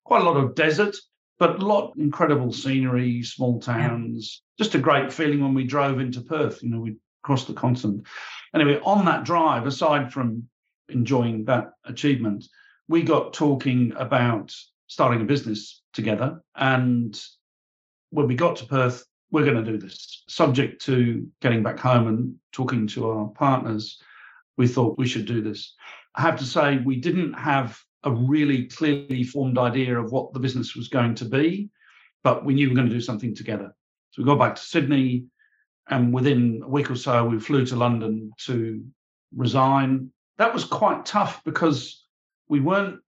[0.04, 0.96] quite a lot of desert,
[1.38, 4.42] but a lot incredible scenery, small towns.
[4.58, 4.64] Yeah.
[4.64, 6.62] Just a great feeling when we drove into Perth.
[6.62, 8.06] You know, we crossed the continent.
[8.54, 10.44] Anyway, on that drive, aside from
[10.88, 12.44] enjoying that achievement,
[12.88, 14.54] we got talking about
[14.86, 16.40] starting a business together.
[16.54, 17.20] And
[18.10, 20.22] when we got to Perth, we're going to do this.
[20.28, 24.00] Subject to getting back home and talking to our partners,
[24.56, 25.74] we thought we should do this.
[26.14, 30.40] I have to say, we didn't have a really clearly formed idea of what the
[30.40, 31.70] business was going to be,
[32.22, 33.74] but we knew we were going to do something together.
[34.10, 35.24] So we got back to Sydney,
[35.88, 38.84] and within a week or so, we flew to London to
[39.34, 40.10] resign.
[40.38, 42.04] That was quite tough because
[42.48, 43.00] we weren't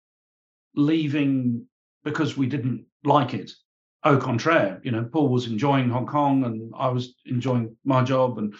[0.74, 1.66] leaving
[2.04, 3.50] because we didn't like it.
[4.04, 8.38] Au contraire, you know, Paul was enjoying Hong Kong and I was enjoying my job,
[8.38, 8.54] and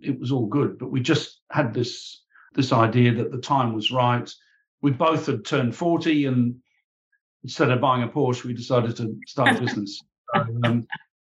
[0.00, 0.78] it was all good.
[0.78, 2.19] But we just had this
[2.52, 4.28] this idea that the time was right.
[4.82, 6.56] we both had turned 40 and
[7.42, 10.00] instead of buying a Porsche, we decided to start a business.
[10.34, 10.86] so, um,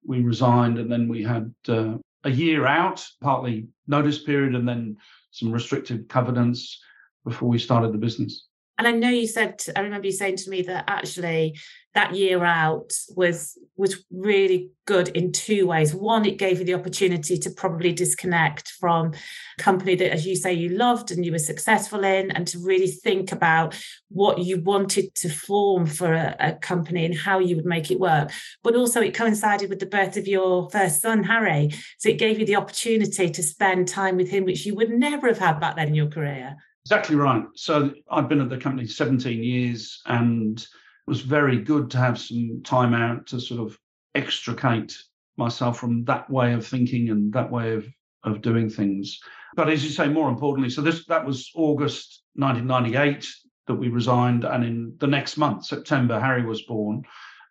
[0.05, 4.97] we resigned and then we had uh, a year out, partly notice period and then
[5.31, 6.79] some restrictive covenants
[7.25, 8.47] before we started the business.
[8.77, 11.59] And I know you said, I remember you saying to me that actually
[11.93, 15.93] that year out was was really good in two ways.
[15.93, 19.13] One, it gave you the opportunity to probably disconnect from
[19.59, 22.87] company that, as you say, you loved and you were successful in, and to really
[22.87, 23.75] think about
[24.09, 27.99] what you wanted to form for a, a company and how you would make it
[27.99, 28.31] work.
[28.63, 31.71] But also, it coincided with the birth of your first son, Harry.
[31.99, 35.27] So it gave you the opportunity to spend time with him, which you would never
[35.27, 36.57] have had back then in your career.
[36.85, 37.45] Exactly right.
[37.55, 40.67] So I've been at the company 17 years and it
[41.07, 43.77] was very good to have some time out to sort of
[44.15, 44.97] extricate
[45.37, 47.87] myself from that way of thinking and that way of,
[48.23, 49.19] of doing things.
[49.55, 53.27] But as you say, more importantly, so this that was August 1998
[53.67, 57.03] that we resigned, and in the next month, September, Harry was born.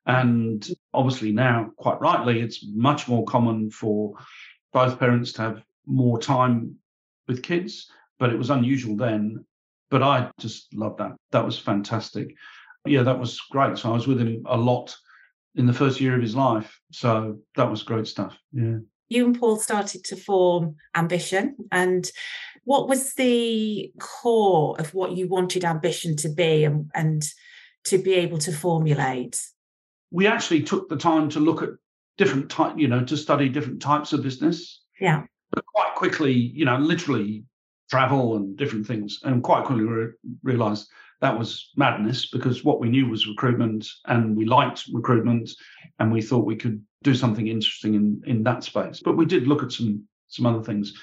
[0.05, 4.13] And obviously now, quite rightly, it's much more common for
[4.75, 6.77] both parents to have more time
[7.29, 7.91] with kids
[8.23, 9.45] but it was unusual then.
[9.91, 11.17] But I just loved that.
[11.33, 12.37] That was fantastic.
[12.87, 13.77] Yeah, that was great.
[13.77, 14.97] So I was with him a lot
[15.57, 16.81] in the first year of his life.
[16.93, 18.39] So that was great stuff.
[18.53, 18.79] Yeah.
[19.09, 21.57] You and Paul started to form Ambition.
[21.73, 22.09] And
[22.63, 27.25] what was the core of what you wanted Ambition to be and, and
[27.87, 29.45] to be able to formulate?
[30.13, 31.71] We actually took the time to look at
[32.19, 34.81] different type, you know, to study different types of business.
[35.01, 35.25] Yeah.
[35.51, 37.47] But quite quickly, you know, literally
[37.93, 40.89] travel and different things, and quite quickly re- realized
[41.21, 45.51] that was madness because what we knew was recruitment, and we liked recruitment,
[45.99, 49.03] and we thought we could do something interesting in in that space.
[49.05, 50.95] But we did look at some some other things.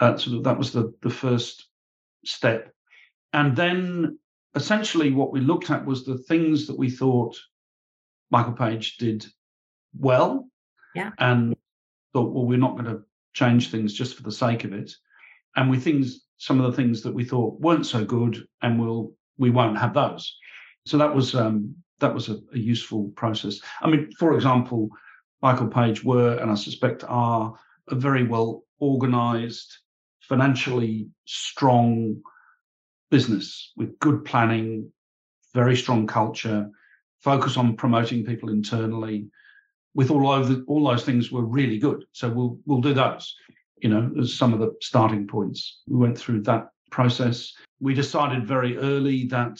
[0.00, 1.68] Uh, of that was the the first
[2.24, 2.72] step,
[3.34, 4.18] and then
[4.54, 7.36] essentially what we looked at was the things that we thought
[8.30, 9.26] Michael Page did
[9.92, 10.48] well,
[10.94, 11.54] yeah, and
[12.14, 13.02] thought, well, we're not going to
[13.34, 14.90] change things just for the sake of it
[15.56, 19.12] and we things some of the things that we thought weren't so good, and we'll
[19.36, 20.36] we won't have those.
[20.86, 23.60] So that was um, that was a, a useful process.
[23.82, 24.88] I mean, for example,
[25.42, 27.54] Michael Page were, and I suspect are,
[27.88, 29.70] a very well organized,
[30.20, 32.22] financially strong
[33.10, 34.90] business with good planning,
[35.52, 36.70] very strong culture,
[37.18, 39.28] focus on promoting people internally.
[39.92, 42.04] With all of all those things were really good.
[42.12, 43.34] So we'll we'll do those
[43.82, 45.82] you know, as some of the starting points.
[45.86, 47.52] We went through that process.
[47.80, 49.58] We decided very early that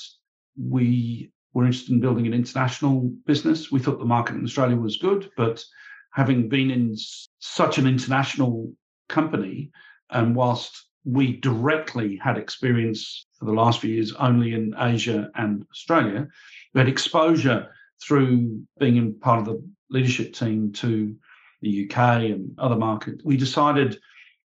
[0.56, 3.72] we were interested in building an international business.
[3.72, 5.64] We thought the market in Australia was good, but
[6.12, 6.96] having been in
[7.38, 8.72] such an international
[9.08, 9.70] company,
[10.10, 15.64] and whilst we directly had experience for the last few years only in Asia and
[15.70, 16.28] Australia,
[16.74, 17.68] we had exposure
[18.02, 21.14] through being in part of the leadership team to
[21.62, 23.22] the UK and other markets.
[23.24, 23.98] We decided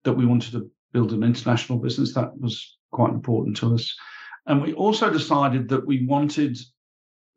[0.05, 2.15] that we wanted to build an international business.
[2.15, 3.95] That was quite important to us.
[4.47, 6.59] And we also decided that we wanted,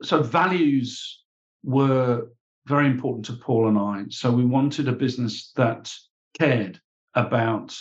[0.01, 1.21] so values
[1.63, 2.27] were
[2.67, 4.05] very important to Paul and I.
[4.09, 5.91] So we wanted a business that
[6.39, 6.79] cared
[7.15, 7.75] about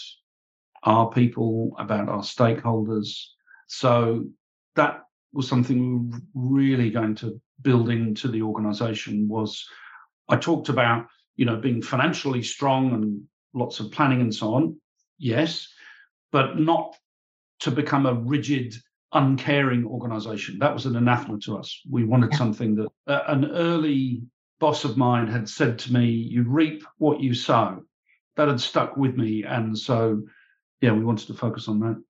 [0.83, 3.23] our people, about our stakeholders.
[3.69, 4.25] So
[4.75, 9.65] that was something we were really going to build into the organization was
[10.29, 11.07] I talked about,
[11.41, 13.23] you know, being financially strong and
[13.55, 14.79] lots of planning and so on,
[15.17, 15.67] yes,
[16.33, 16.95] but not
[17.61, 18.75] to become a rigid,
[19.15, 20.59] uncaring organization.
[20.59, 21.81] That was an anathema to us.
[21.91, 24.21] We wanted something that uh, an early
[24.59, 27.85] boss of mine had said to me, You reap what you sow.
[28.37, 29.43] That had stuck with me.
[29.43, 30.21] And so,
[30.83, 32.03] yeah, we wanted to focus on that.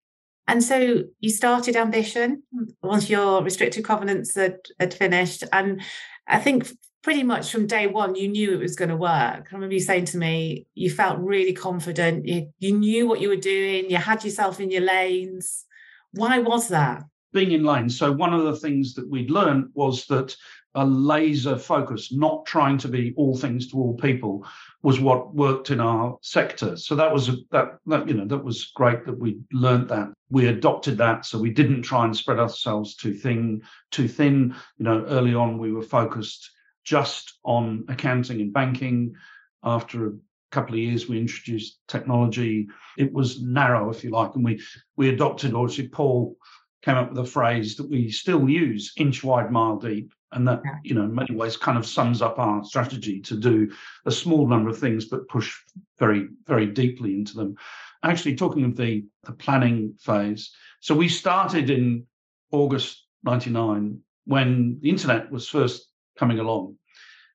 [0.49, 2.43] And so you started Ambition
[2.83, 5.45] once your restricted covenants had, had finished.
[5.53, 5.83] And
[6.27, 6.67] I think
[7.03, 9.49] pretty much from day one, you knew it was going to work.
[9.51, 12.27] I remember you saying to me, you felt really confident.
[12.27, 13.91] You, you knew what you were doing.
[13.91, 15.65] You had yourself in your lanes.
[16.13, 17.05] Why was that?
[17.33, 17.97] Being in lanes.
[17.97, 20.37] So, one of the things that we'd learned was that
[20.75, 24.45] a laser focus, not trying to be all things to all people,
[24.83, 26.77] was what worked in our sector.
[26.77, 30.13] So that was that, that you know that was great that we learned that.
[30.31, 33.63] We adopted that, so we didn't try and spread ourselves too thin.
[33.91, 34.55] Too thin.
[34.79, 36.51] You know, early on we were focused
[36.85, 39.15] just on accounting and banking.
[39.63, 40.13] After a
[40.51, 42.69] couple of years, we introduced technology.
[42.97, 44.63] It was narrow, if you like, and we
[44.97, 46.37] we adopted, Obviously, Paul
[46.83, 50.13] came up with a phrase that we still use: inch wide, mile deep.
[50.33, 53.73] And that, you know, in many ways kind of sums up our strategy to do
[54.07, 55.53] a small number of things, but push
[55.99, 57.57] very, very deeply into them.
[58.05, 62.07] Actually, talking of the, the planning phase, so we started in
[62.53, 66.77] August 99 when the internet was first coming along.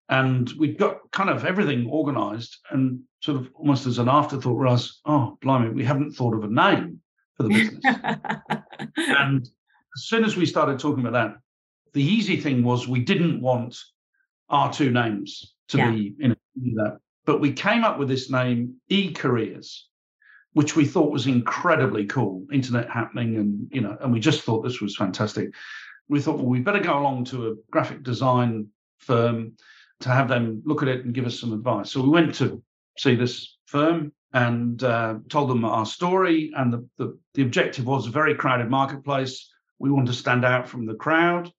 [0.10, 5.00] And we'd got kind of everything organized and sort of almost as an afterthought realized,
[5.06, 7.02] oh, blimey, we haven't thought of a name
[7.36, 7.84] for the business.
[8.98, 9.42] and
[9.96, 11.38] as soon as we started talking about that,
[11.94, 13.78] the easy thing was we didn't want
[14.50, 15.92] our two names to yeah.
[15.92, 17.00] be in that.
[17.26, 19.88] But we came up with this name, E Careers,
[20.54, 22.46] which we thought was incredibly cool.
[22.52, 25.50] Internet happening, and you know, and we just thought this was fantastic.
[26.08, 28.68] We thought, well, we better go along to a graphic design
[29.00, 29.54] firm
[30.02, 31.92] to have them look at it and give us some advice.
[31.92, 32.62] So we went to
[32.98, 36.52] see this firm and uh, told them our story.
[36.56, 39.50] And the, the, the objective was a very crowded marketplace.
[39.80, 41.52] We want to stand out from the crowd.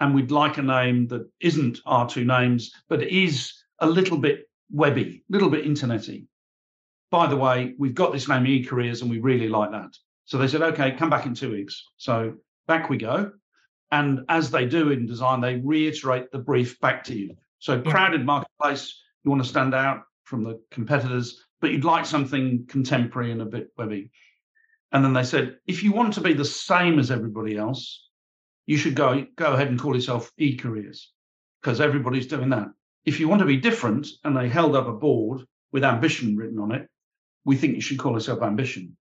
[0.00, 4.48] And we'd like a name that isn't our two names, but is a little bit
[4.70, 6.26] webby, a little bit internety.
[7.10, 9.96] By the way, we've got this name E Careers and we really like that.
[10.24, 11.84] So they said, okay, come back in two weeks.
[11.96, 12.34] So
[12.66, 13.32] back we go.
[13.90, 17.36] And as they do in design, they reiterate the brief back to you.
[17.58, 22.66] So crowded marketplace, you want to stand out from the competitors, but you'd like something
[22.68, 24.10] contemporary and a bit webby.
[24.92, 28.08] And then they said, if you want to be the same as everybody else,
[28.66, 31.10] you should go go ahead and call yourself e-careers
[31.62, 32.68] because everybody's doing that.
[33.06, 35.40] If you want to be different, and they held up a board
[35.72, 36.86] with ambition written on it,
[37.46, 38.97] we think you should call yourself ambition.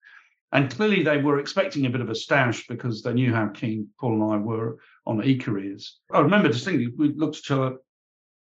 [0.53, 3.88] And clearly they were expecting a bit of a stash because they knew how keen
[3.99, 5.99] Paul and I were on e-careers.
[6.12, 7.77] I remember distinctly, we looked at each other,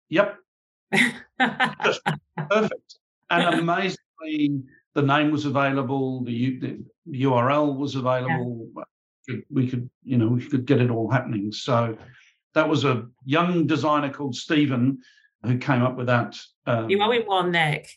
[0.10, 0.38] yep,
[1.84, 2.02] just
[2.50, 2.98] perfect.
[3.30, 4.64] And amazingly,
[4.96, 8.68] the name was available, the, the URL was available.
[9.28, 9.36] Yeah.
[9.52, 11.52] We could, you know, we could get it all happening.
[11.52, 11.96] So
[12.56, 15.00] that was a young designer called Stephen
[15.44, 16.40] who came up with that.
[16.66, 17.88] Um, you owe him one, Nick.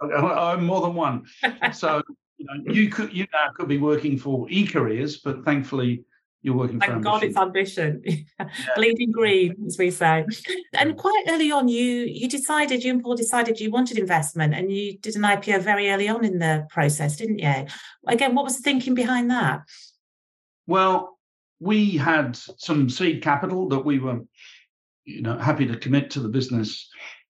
[0.00, 1.24] I, am more than one.
[1.72, 2.02] so
[2.40, 6.04] you know, you could you now could be working for e-careers, but thankfully
[6.42, 8.02] you're working Thank for God it's ambition.
[8.76, 10.24] Bleeding green, as we say.
[10.72, 14.72] And quite early on, you you decided, you and Paul decided you wanted investment and
[14.72, 17.66] you did an IPO very early on in the process, didn't you?
[18.06, 19.60] Again, what was the thinking behind that?
[20.66, 21.18] Well,
[21.58, 24.20] we had some seed capital that we were,
[25.04, 26.88] you know, happy to commit to the business.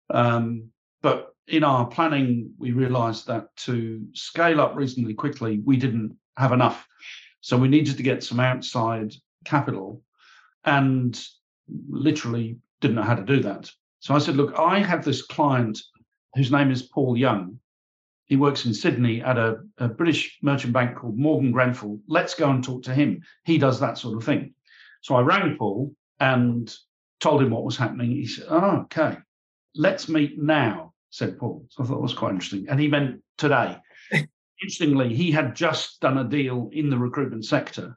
[0.08, 0.70] Um,
[1.02, 6.52] but in our planning, we realized that to scale up reasonably quickly, we didn't have
[6.52, 6.86] enough.
[7.40, 10.02] So we needed to get some outside capital
[10.64, 11.20] and
[11.88, 13.70] literally didn't know how to do that.
[13.98, 15.78] So I said, look, I have this client
[16.34, 17.58] whose name is Paul Young.
[18.26, 21.98] He works in Sydney at a, a British merchant bank called Morgan Grenfell.
[22.06, 23.22] Let's go and talk to him.
[23.44, 24.54] He does that sort of thing.
[25.00, 26.72] So I rang Paul and
[27.18, 28.12] told him what was happening.
[28.12, 29.16] He said, oh, okay,
[29.74, 31.66] let's meet now said Paul.
[31.70, 32.66] So I thought it was quite interesting.
[32.68, 33.76] And he meant today.
[34.62, 37.96] Interestingly, he had just done a deal in the recruitment sector.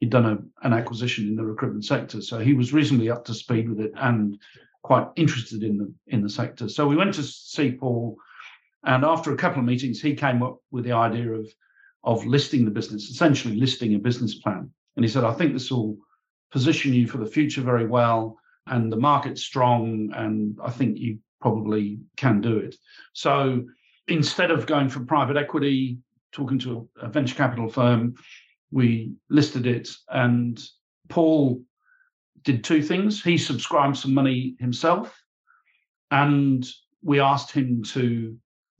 [0.00, 2.20] He'd done a, an acquisition in the recruitment sector.
[2.20, 4.38] So he was reasonably up to speed with it and
[4.82, 6.68] quite interested in the in the sector.
[6.68, 8.16] So we went to see Paul.
[8.84, 11.46] And after a couple of meetings, he came up with the idea of
[12.04, 14.70] of listing the business, essentially listing a business plan.
[14.96, 15.96] And he said, I think this will
[16.52, 18.38] position you for the future very well.
[18.66, 20.12] And the market's strong.
[20.14, 22.74] And I think you probably can do it.
[23.12, 23.66] So
[24.08, 25.98] instead of going for private equity,
[26.32, 28.14] talking to a, venture capital firm,
[28.70, 30.58] we listed it and
[31.10, 31.62] Paul
[32.44, 33.22] did two things.
[33.22, 35.22] He subscribed some money himself
[36.10, 36.66] and
[37.02, 38.34] we asked him to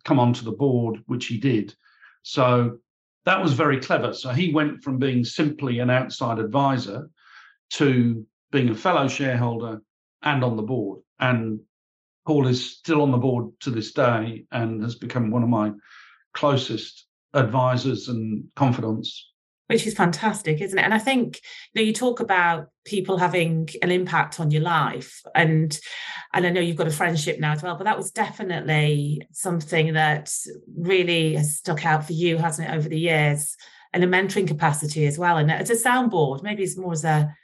[0.07, 1.75] come onto the board, which he did.
[2.23, 2.79] So
[3.27, 4.15] that was very clever.
[4.15, 7.11] So he went from being simply an outside advisor
[7.73, 9.83] to being a fellow shareholder
[10.23, 11.01] and on the board.
[11.21, 11.61] And
[12.27, 15.73] Paul is still on the board to this day and has become one of my
[16.33, 19.31] closest advisors and confidants.
[19.67, 20.85] Which is fantastic, isn't it?
[20.85, 21.41] And I think
[21.73, 25.79] you know you talk about people having an impact on your life, and
[26.35, 29.95] and I know you've got a friendship now as well, but that was definitely something
[29.95, 30.31] that
[30.77, 33.57] really has stuck out for you, hasn't it, over the years,
[33.95, 35.39] and a mentoring capacity as well.
[35.39, 37.35] And as a soundboard, maybe it's more as a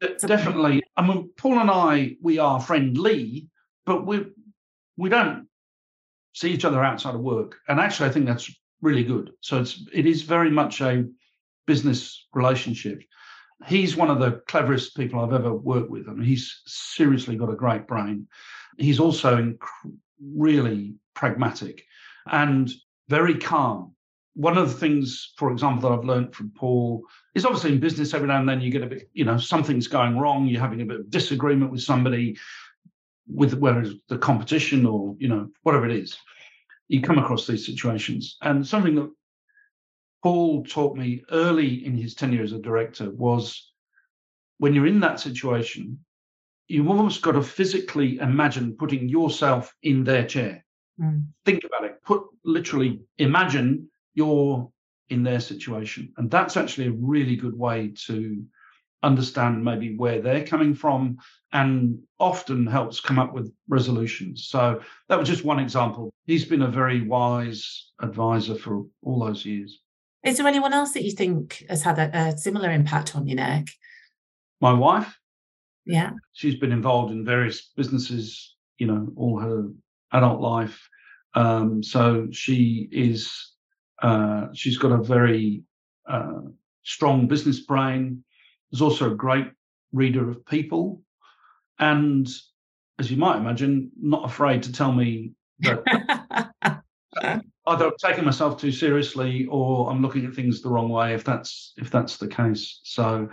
[0.00, 0.82] definitely.
[0.98, 3.48] I mean, Paul and I, we are friendly,
[3.88, 4.26] but we
[4.98, 5.48] we don't
[6.34, 7.56] see each other outside of work.
[7.68, 8.50] And actually, I think that's
[8.82, 9.32] really good.
[9.40, 11.06] So it's it is very much a
[11.66, 13.02] business relationship.
[13.66, 16.08] He's one of the cleverest people I've ever worked with.
[16.08, 18.28] I mean, he's seriously got a great brain.
[18.76, 21.84] He's also inc- really pragmatic
[22.30, 22.70] and
[23.08, 23.94] very calm.
[24.34, 27.02] One of the things, for example, that I've learned from Paul
[27.34, 29.88] is obviously in business every now and then you get a bit, you know, something's
[29.88, 32.36] going wrong, you're having a bit of disagreement with somebody,
[33.28, 36.16] with whether the competition or you know whatever it is
[36.88, 39.10] you come across these situations and something that
[40.22, 43.68] paul taught me early in his tenure as a director was
[44.58, 45.98] when you're in that situation,
[46.66, 50.64] you've almost got to physically imagine putting yourself in their chair.
[51.00, 51.26] Mm.
[51.44, 52.02] Think about it.
[52.04, 54.70] Put literally imagine you're
[55.08, 56.12] in their situation.
[56.18, 58.44] And that's actually a really good way to
[59.02, 61.18] understand maybe where they're coming from
[61.52, 64.48] and often helps come up with resolutions.
[64.48, 66.10] So that was just one example.
[66.26, 69.80] He's been a very wise advisor for all those years.
[70.24, 73.36] Is there anyone else that you think has had a, a similar impact on you,
[73.36, 73.68] Nick?
[74.60, 75.16] My wife.
[75.86, 76.10] Yeah.
[76.32, 79.68] She's been involved in various businesses, you know, all her
[80.12, 80.88] adult life.
[81.34, 83.52] Um, so she is,
[84.02, 85.62] uh, she's got a very
[86.08, 86.40] uh,
[86.82, 88.24] strong business brain.
[88.72, 89.50] Is also a great
[89.92, 91.02] reader of people.
[91.78, 92.28] And
[92.98, 96.52] as you might imagine, not afraid to tell me that
[97.66, 101.24] either I'm taking myself too seriously or I'm looking at things the wrong way if
[101.24, 102.80] that's if that's the case.
[102.84, 103.28] So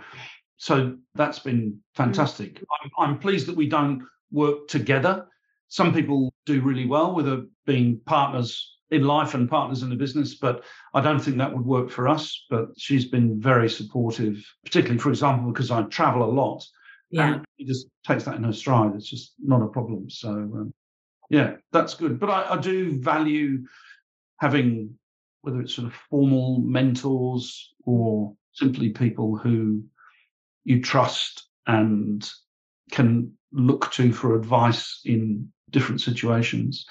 [0.56, 2.58] so that's been fantastic.
[2.58, 2.64] Hmm.
[2.82, 5.26] I'm, I'm pleased that we don't work together.
[5.68, 9.96] Some people do really well with a, being partners in life and partners in the
[9.96, 10.64] business, but
[10.94, 12.46] I don't think that would work for us.
[12.48, 16.64] But she's been very supportive, particularly, for example, because I travel a lot.
[17.10, 17.34] Yeah.
[17.34, 18.94] And she just takes that in her stride.
[18.94, 20.10] It's just not a problem.
[20.10, 20.74] So, um,
[21.30, 22.18] yeah, that's good.
[22.18, 23.64] But I, I do value
[24.38, 24.96] having,
[25.42, 29.82] whether it's sort of formal mentors or simply people who
[30.64, 32.28] you trust and
[32.90, 36.86] can look to for advice in different situations.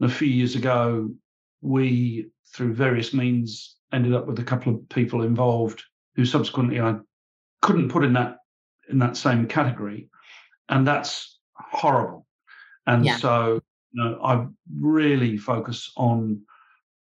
[0.00, 1.10] And a few years ago,
[1.60, 5.82] we, through various means, ended up with a couple of people involved
[6.14, 6.96] who subsequently I
[7.62, 8.36] couldn't put in that
[8.90, 10.08] in that same category,
[10.68, 12.26] and that's horrible.
[12.86, 13.16] And yeah.
[13.16, 13.60] so,
[13.92, 14.46] you know, I
[14.80, 16.40] really focus on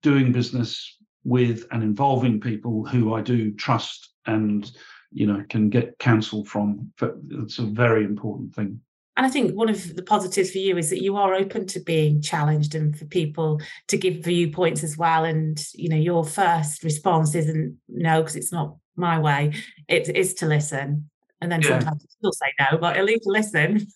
[0.02, 4.70] doing business with and involving people who I do trust and
[5.12, 6.92] you know can get counsel from.
[7.30, 8.80] It's a very important thing.
[9.18, 11.80] And I think one of the positives for you is that you are open to
[11.80, 15.24] being challenged and for people to give viewpoints as well.
[15.24, 19.54] And you know, your first response isn't no, because it's not my way.
[19.88, 21.10] It is to listen.
[21.40, 21.80] And then yeah.
[21.80, 23.88] sometimes still say no, but at least listen.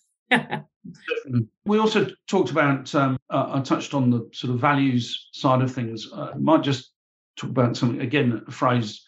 [1.65, 5.71] we also talked about um, uh, i touched on the sort of values side of
[5.71, 6.91] things uh, might just
[7.37, 9.05] talk about something again a phrase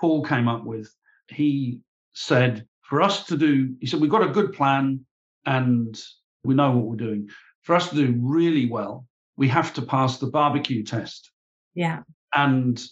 [0.00, 0.90] paul came up with
[1.28, 1.80] he
[2.14, 5.04] said for us to do he said we've got a good plan
[5.46, 6.00] and
[6.44, 7.28] we know what we're doing.
[7.62, 11.30] For us to do really well, we have to pass the barbecue test.
[11.74, 12.02] Yeah.
[12.34, 12.82] And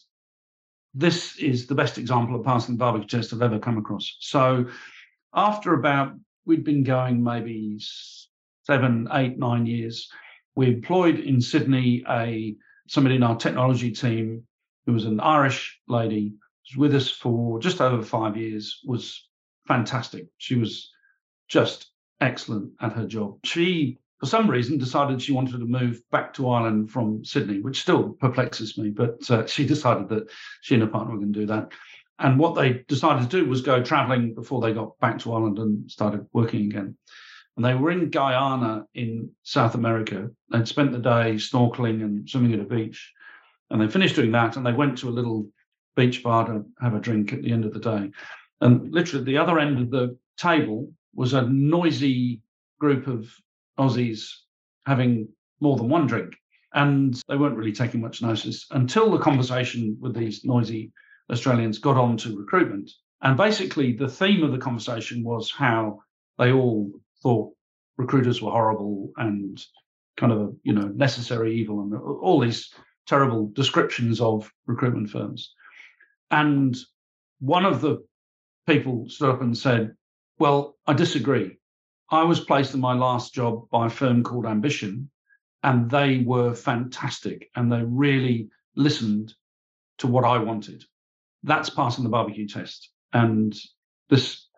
[0.94, 4.16] this is the best example of passing the barbecue test I've ever come across.
[4.20, 4.66] So
[5.34, 7.78] after about, we'd been going maybe
[8.64, 10.08] seven, eight, nine years,
[10.54, 12.56] we employed in Sydney a
[12.88, 14.46] somebody in our technology team
[14.86, 16.34] who was an Irish lady,
[16.68, 19.28] was with us for just over five years, was
[19.66, 20.26] fantastic.
[20.38, 20.90] She was
[21.48, 21.91] just
[22.22, 23.38] excellent at her job.
[23.44, 27.80] She, for some reason, decided she wanted to move back to Ireland from Sydney, which
[27.80, 28.90] still perplexes me.
[28.90, 30.30] But uh, she decided that
[30.62, 31.72] she and her partner were going to do that.
[32.18, 35.58] And what they decided to do was go traveling before they got back to Ireland
[35.58, 36.96] and started working again.
[37.56, 40.30] And they were in Guyana in South America.
[40.50, 43.12] They'd spent the day snorkeling and swimming at a beach.
[43.70, 45.48] And they finished doing that and they went to a little
[45.96, 48.10] beach bar to have a drink at the end of the day.
[48.60, 52.42] And literally, the other end of the table was a noisy
[52.80, 53.32] group of
[53.78, 54.28] Aussies
[54.86, 55.28] having
[55.60, 56.34] more than one drink.
[56.74, 60.92] And they weren't really taking much notice until the conversation with these noisy
[61.30, 62.90] Australians got on to recruitment.
[63.22, 66.00] And basically, the theme of the conversation was how
[66.38, 66.90] they all
[67.22, 67.52] thought
[67.96, 69.62] recruiters were horrible and
[70.16, 72.72] kind of you know necessary evil and all these
[73.06, 75.54] terrible descriptions of recruitment firms.
[76.30, 76.76] And
[77.40, 78.04] one of the
[78.66, 79.94] people stood up and said,
[80.42, 81.56] well, I disagree.
[82.10, 85.08] I was placed in my last job by a firm called Ambition,
[85.62, 89.34] and they were fantastic and they really listened
[89.98, 90.82] to what I wanted.
[91.44, 92.90] That's passing the barbecue test.
[93.12, 93.56] And
[94.10, 94.48] this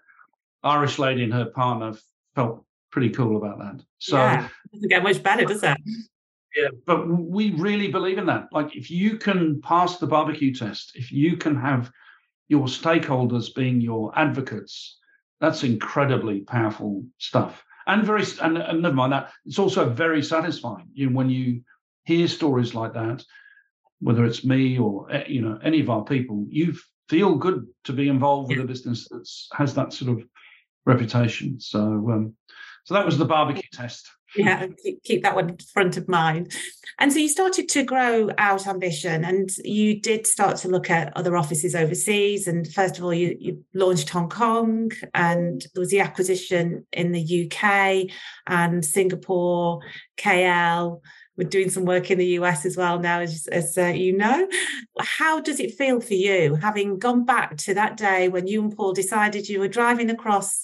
[0.62, 1.92] Irish lady and her partner
[2.34, 3.84] felt pretty cool about that.
[3.98, 5.76] So yeah, it doesn't get much better, does it?
[6.56, 8.44] Yeah, but we really believe in that.
[8.52, 11.90] Like if you can pass the barbecue test, if you can have
[12.46, 15.00] your stakeholders being your advocates,
[15.40, 17.64] that's incredibly powerful stuff.
[17.86, 20.88] And very, and, and never mind that, it's also very satisfying.
[20.94, 21.62] You know, when you
[22.04, 23.22] hear stories like that,
[24.00, 26.74] whether it's me or eh, you know any of our people, you
[27.08, 30.26] feel good to be involved with a business that has that sort of
[30.86, 31.60] reputation.
[31.60, 32.34] So, um,
[32.84, 34.08] so that was the barbecue test.
[34.36, 36.52] Yeah, keep, keep that one front of mind.
[36.98, 41.16] And so you started to grow out ambition and you did start to look at
[41.16, 42.46] other offices overseas.
[42.46, 47.12] And first of all, you, you launched Hong Kong and there was the acquisition in
[47.12, 48.10] the UK
[48.46, 49.80] and Singapore,
[50.16, 51.00] KL.
[51.36, 54.48] We're doing some work in the US as well now, as, as uh, you know.
[55.00, 58.76] How does it feel for you, having gone back to that day when you and
[58.76, 60.63] Paul decided you were driving across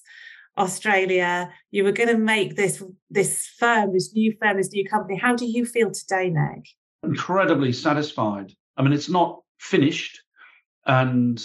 [0.61, 1.51] Australia.
[1.71, 5.19] You were going to make this this firm, this new firm, this new company.
[5.19, 6.67] How do you feel today, Nick?
[7.03, 8.53] Incredibly satisfied.
[8.77, 10.21] I mean, it's not finished,
[10.87, 11.43] and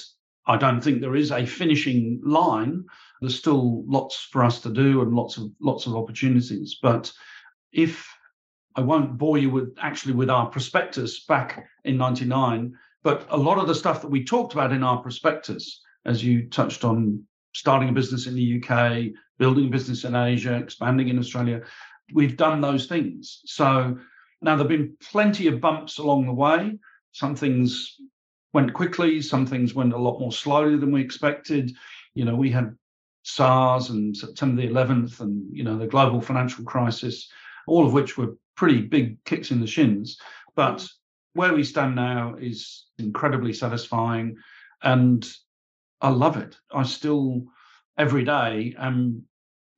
[0.47, 2.83] I don't think there is a finishing line.
[3.21, 6.77] There's still lots for us to do and lots of lots of opportunities.
[6.81, 7.11] But
[7.71, 8.07] if
[8.75, 13.59] I won't bore you with actually with our prospectus back in '99, but a lot
[13.59, 17.23] of the stuff that we talked about in our prospectus, as you touched on
[17.55, 21.61] starting a business in the UK, building a business in Asia, expanding in Australia.
[22.13, 23.41] We've done those things.
[23.45, 23.97] So
[24.41, 26.77] now there have been plenty of bumps along the way.
[27.13, 27.95] Some things
[28.51, 31.71] went quickly, some things went a lot more slowly than we expected.
[32.13, 32.75] You know, we had
[33.23, 37.29] SARS and September the 11th and, you know, the global financial crisis,
[37.67, 40.19] all of which were pretty big kicks in the shins.
[40.57, 40.85] But
[41.35, 44.35] where we stand now is incredibly satisfying.
[44.83, 45.25] And
[46.05, 46.55] I love it.
[46.71, 47.45] I still
[47.97, 49.23] every day am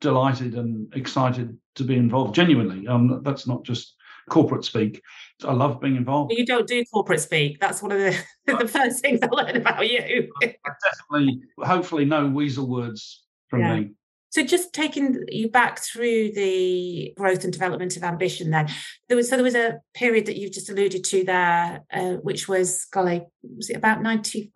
[0.01, 2.35] delighted and excited to be involved.
[2.35, 3.95] Genuinely, um, that's not just
[4.29, 5.01] corporate speak.
[5.45, 6.33] I love being involved.
[6.33, 7.61] You don't do corporate speak.
[7.61, 10.29] That's one of the the first things I learned about you.
[10.41, 13.75] definitely, hopefully, no weasel words from yeah.
[13.77, 13.91] me.
[14.31, 18.67] So just taking you back through the growth and development of ambition, then
[19.07, 22.49] there was so there was a period that you've just alluded to there, uh, which
[22.49, 24.51] was golly, was it about ninety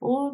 [0.00, 0.32] four?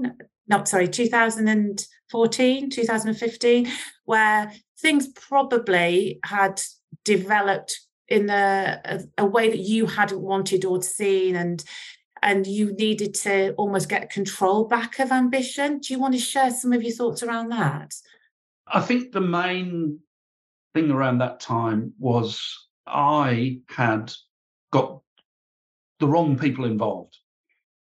[0.49, 3.69] Not sorry 2014 2015
[4.05, 6.61] where things probably had
[7.05, 11.65] developed in a, a, uh, a, way that you hadn't wanted or seen and
[12.21, 15.79] and you needed to almost get control back of ambition.
[15.79, 17.93] Do you want to share some of your thoughts around that?
[18.69, 19.99] I think the main
[20.75, 22.41] thing around that time was
[22.87, 24.13] i had
[24.71, 25.01] got
[26.01, 27.17] the wrong people involved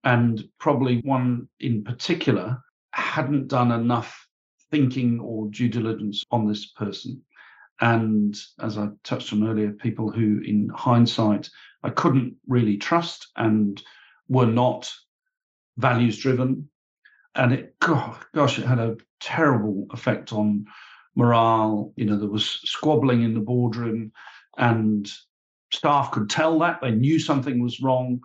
[0.04, 4.26] and probably one in particular hadn't done enough
[4.70, 7.22] thinking or due diligence on this person.
[7.80, 11.48] And as I touched on earlier, people who, in hindsight,
[11.82, 13.80] I couldn't really trust and
[14.28, 14.92] were not
[15.76, 16.68] values driven.
[17.34, 20.64] And it, gosh, it had a terrible effect on
[21.14, 21.92] morale.
[21.96, 24.12] You know, there was squabbling in the boardroom,
[24.56, 25.08] and
[25.72, 28.20] staff could tell that they knew something was wrong.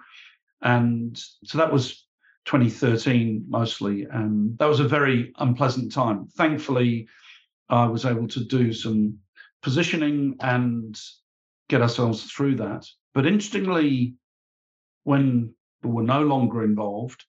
[0.64, 2.08] And so that was
[2.46, 4.08] 2013 mostly.
[4.10, 6.28] And that was a very unpleasant time.
[6.36, 7.08] Thankfully,
[7.70, 9.20] I was able to do some
[9.62, 11.00] positioning and
[11.70, 12.86] get ourselves through that.
[13.14, 14.16] But interestingly,
[15.04, 15.54] when
[15.84, 17.24] we were no longer involved,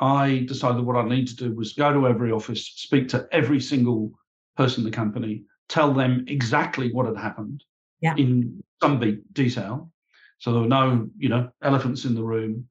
[0.00, 3.60] I decided what I need to do was go to every office, speak to every
[3.60, 4.12] single
[4.56, 7.64] person in the company, tell them exactly what had happened
[8.00, 8.14] yeah.
[8.16, 9.90] in some detail,
[10.38, 12.68] so there were no, you know, elephants in the room,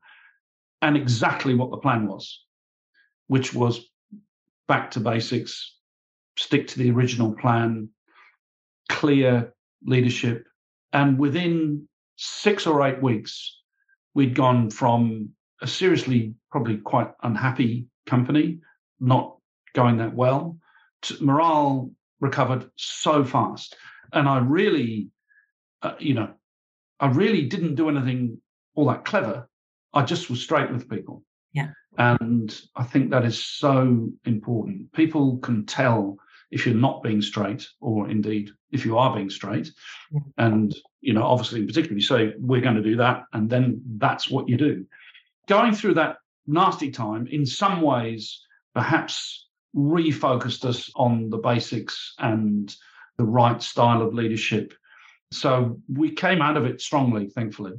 [0.82, 2.44] and exactly what the plan was,
[3.28, 3.90] which was
[4.68, 5.76] back to basics,
[6.38, 7.90] stick to the original plan,
[8.90, 9.54] clear
[9.86, 10.46] leadership.
[10.94, 13.62] And within six or eight weeks,
[14.14, 15.30] we'd gone from
[15.62, 18.60] a seriously, probably quite unhappy company,
[19.00, 19.38] not
[19.74, 20.58] going that well,
[21.04, 23.76] to morale recovered so fast.
[24.14, 25.10] And I really,
[25.82, 26.34] uh, you know,
[27.00, 28.40] I really didn't do anything
[28.76, 29.50] all that clever.
[29.94, 31.24] I just was straight with people.
[31.54, 31.70] Yeah.
[31.98, 34.92] And I think that is so important.
[34.94, 36.18] People can tell
[36.52, 39.72] if you're not being straight, or indeed if you are being straight.
[40.12, 40.20] Yeah.
[40.38, 43.24] And, you know, obviously, in particular, you say, we're going to do that.
[43.34, 44.86] And then that's what you do.
[45.48, 48.42] Going through that nasty time, in some ways,
[48.74, 52.74] perhaps refocused us on the basics and
[53.18, 54.74] the right style of leadership
[55.32, 57.74] so we came out of it strongly, thankfully.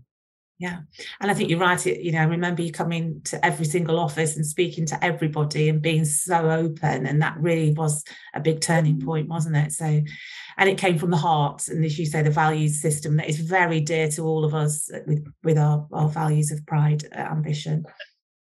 [0.58, 0.80] Yeah.
[1.20, 1.86] And I think you're right.
[1.86, 5.68] It, you know, I remember you coming to every single office and speaking to everybody
[5.68, 7.06] and being so open.
[7.06, 8.02] And that really was
[8.34, 9.72] a big turning point, wasn't it?
[9.72, 11.68] So, and it came from the heart.
[11.68, 14.90] And as you say, the values system that is very dear to all of us
[15.06, 17.84] with, with our, our values of pride, uh, ambition.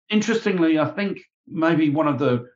[0.09, 2.47] Interestingly, I think maybe one of the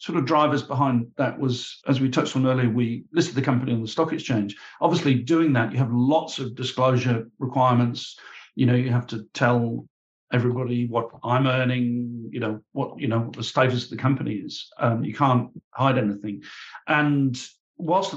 [0.00, 3.72] sort of drivers behind that was, as we touched on earlier, we listed the company
[3.72, 4.56] on the stock exchange.
[4.80, 8.18] Obviously, doing that, you have lots of disclosure requirements.
[8.54, 9.86] You know, you have to tell
[10.32, 12.28] everybody what I'm earning.
[12.30, 14.68] You know what you know what the status of the company is.
[14.78, 16.42] Um, you can't hide anything,
[16.86, 17.40] and
[17.76, 18.14] whilst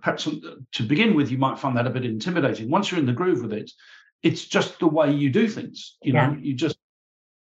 [0.00, 0.24] perhaps
[0.72, 2.70] to begin with, you might find that a bit intimidating.
[2.70, 3.70] Once you're in the groove with it,
[4.22, 5.96] it's just the way you do things.
[6.02, 6.76] You know, you just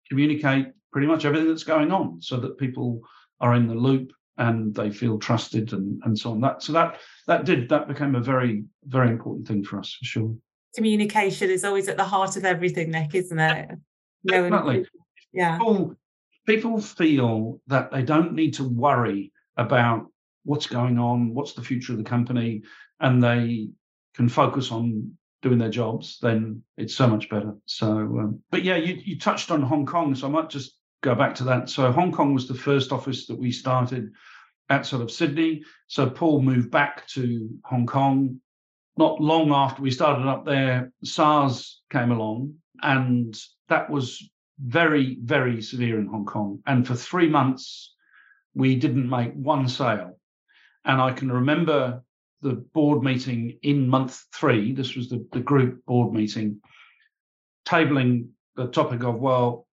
[0.09, 3.03] communicate pretty much everything that's going on so that people
[3.41, 6.41] are in the loop and they feel trusted and, and so on.
[6.41, 10.05] That so that that did that became a very, very important thing for us for
[10.05, 10.35] sure.
[10.75, 13.71] Communication is always at the heart of everything, Nick, isn't it?
[14.27, 14.87] Definitely.
[15.33, 15.59] yeah.
[15.59, 15.97] People,
[16.47, 20.07] people feel that they don't need to worry about
[20.45, 22.63] what's going on, what's the future of the company,
[23.01, 23.71] and they
[24.15, 25.13] can focus on
[25.43, 27.55] doing their jobs, then it's so much better.
[27.67, 31.15] So, um, but yeah, you, you touched on Hong Kong, so I might just go
[31.15, 31.69] back to that.
[31.69, 34.11] So, Hong Kong was the first office that we started
[34.71, 35.63] outside of Sydney.
[35.87, 38.41] So, Paul moved back to Hong Kong.
[38.97, 43.39] Not long after we started up there, SARS came along, and
[43.69, 44.29] that was
[44.61, 46.61] very, very severe in Hong Kong.
[46.67, 47.95] And for three months,
[48.55, 50.19] we didn't make one sale.
[50.85, 52.03] And I can remember
[52.43, 56.61] the board meeting in month three, this was the, the group board meeting,
[57.65, 59.68] tabling the topic of, well,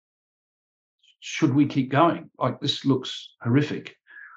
[1.28, 2.30] should we keep going?
[2.38, 3.96] Like this looks horrific.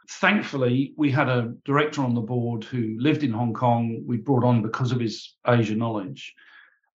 [0.09, 4.03] Thankfully, we had a director on the board who lived in Hong Kong.
[4.07, 6.33] We brought on because of his Asia knowledge.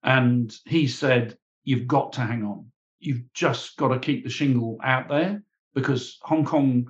[0.01, 2.65] And he said, You've got to hang on.
[2.99, 5.43] You've just got to keep the shingle out there
[5.75, 6.87] because Hong Kong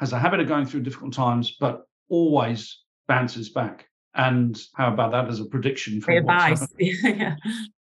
[0.00, 3.86] has a habit of going through difficult times, but always bounces back.
[4.16, 6.66] And how about that as a prediction for advice?
[6.80, 7.36] yeah.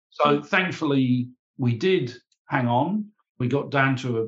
[0.10, 2.16] So thankfully, we did
[2.50, 3.06] hang on.
[3.38, 4.28] We got down to a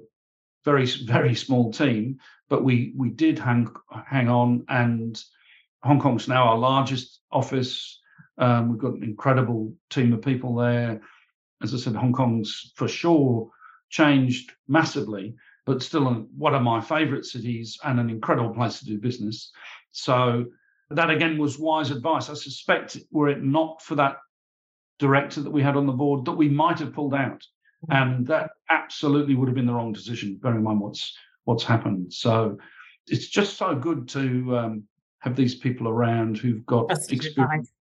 [0.68, 3.64] very very small team, but we we did hang
[4.06, 4.66] hang on.
[4.68, 5.14] And
[5.84, 8.02] Hong Kong's now our largest office.
[8.38, 11.02] Um, we've got an incredible team of people there.
[11.64, 13.50] As I said, Hong Kong's for sure
[13.90, 16.06] changed massively, but still
[16.46, 19.52] one of my favourite cities and an incredible place to do business.
[19.92, 20.46] So
[20.90, 22.30] that again was wise advice.
[22.30, 24.18] I suspect were it not for that
[25.00, 27.42] director that we had on the board, that we might have pulled out.
[27.90, 30.40] And that absolutely would have been the wrong decision.
[30.42, 31.16] Bearing in mind what's
[31.46, 32.58] what's happened, so
[33.08, 34.84] it's just so good to um,
[35.20, 37.72] have these people around who've got That's experience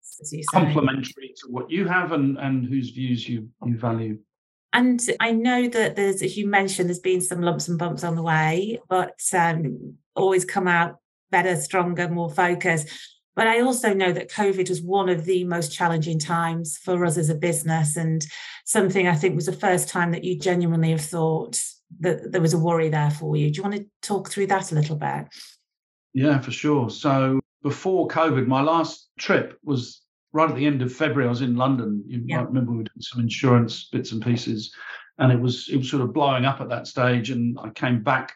[0.53, 4.19] complementary to what you have and and whose views you you value.
[4.73, 8.15] And I know that there's, as you mentioned, there's been some lumps and bumps on
[8.15, 10.99] the way, but um, always come out
[11.31, 12.89] better, stronger, more focused.
[13.37, 17.19] But I also know that COVID was one of the most challenging times for us
[17.19, 18.27] as a business, and
[18.65, 21.63] something I think was the first time that you genuinely have thought
[22.01, 23.51] that there was a worry there for you.
[23.51, 25.27] Do you want to talk through that a little bit?
[26.15, 26.89] Yeah, for sure.
[26.89, 30.01] So before COVID, my last trip was
[30.33, 31.27] right at the end of February.
[31.27, 32.03] I was in London.
[32.07, 32.39] You yeah.
[32.39, 34.75] might remember we were doing some insurance bits and pieces,
[35.19, 37.31] and it was it was sort of blowing up at that stage.
[37.31, 38.33] And I came back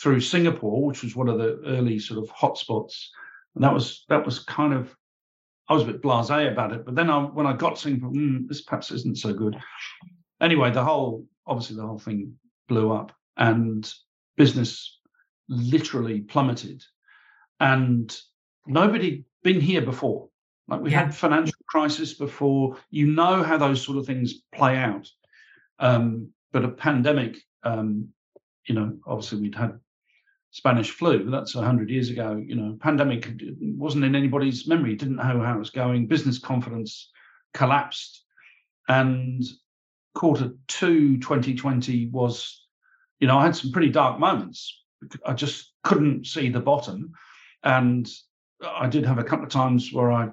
[0.00, 3.08] through Singapore, which was one of the early sort of hotspots,
[3.54, 4.94] and that was that was kind of
[5.68, 6.84] I was a bit blasé about it.
[6.84, 9.56] But then I, when I got Singapore, mm, this perhaps isn't so good.
[10.40, 12.34] Anyway, the whole obviously the whole thing
[12.68, 13.90] blew up, and
[14.36, 15.00] business
[15.48, 16.82] literally plummeted,
[17.60, 18.16] and
[18.66, 20.28] nobody been here before.
[20.68, 21.04] Like we yeah.
[21.04, 22.78] had financial crisis before.
[22.90, 25.08] You know how those sort of things play out.
[25.78, 28.08] Um, but a pandemic, um,
[28.66, 29.78] you know, obviously we'd had
[30.54, 31.28] Spanish flu.
[31.32, 32.40] That's 100 years ago.
[32.46, 33.28] You know, pandemic
[33.60, 34.94] wasn't in anybody's memory.
[34.94, 36.06] Didn't know how it was going.
[36.06, 37.10] Business confidence
[37.54, 38.22] collapsed,
[38.88, 39.42] and
[40.14, 42.66] quarter two 2020 was,
[43.18, 44.80] you know, I had some pretty dark moments.
[45.26, 47.14] I just couldn't see the bottom,
[47.64, 48.08] and
[48.64, 50.28] I did have a couple of times where I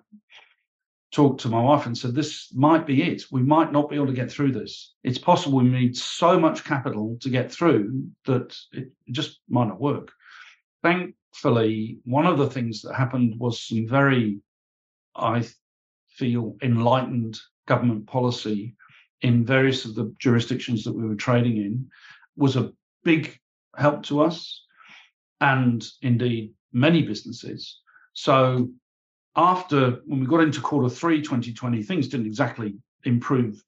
[1.11, 3.23] talked to my wife and said, This might be it.
[3.31, 4.93] We might not be able to get through this.
[5.03, 9.81] It's possible we need so much capital to get through that it just might not
[9.81, 10.11] work.
[10.83, 14.39] Thankfully, one of the things that happened was some very,
[15.15, 15.45] I
[16.07, 18.75] feel, enlightened government policy
[19.21, 21.89] in various of the jurisdictions that we were trading in
[22.35, 22.71] was a
[23.03, 23.37] big
[23.77, 24.65] help to us
[25.39, 27.79] and indeed many businesses.
[28.13, 28.69] So
[29.35, 32.75] after when we got into quarter three 2020, things didn't exactly
[33.05, 33.63] improve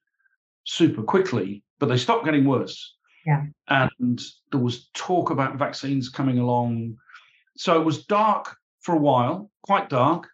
[0.65, 2.95] super quickly, but they stopped getting worse.
[3.25, 3.45] Yeah.
[3.69, 6.97] And there was talk about vaccines coming along.
[7.55, 10.27] So it was dark for a while, quite dark.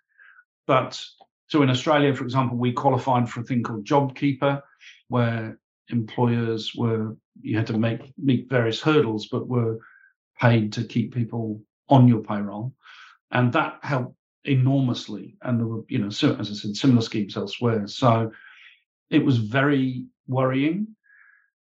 [0.65, 1.03] But
[1.47, 4.61] so in Australia, for example, we qualified for a thing called JobKeeper,
[5.07, 5.59] where
[5.89, 9.79] employers were you had to make meet various hurdles, but were
[10.39, 12.73] paid to keep people on your payroll.
[13.31, 14.15] And that helped
[14.45, 15.37] enormously.
[15.41, 17.87] And there were, you know, as I said, similar schemes elsewhere.
[17.87, 18.31] So
[19.09, 20.95] it was very worrying.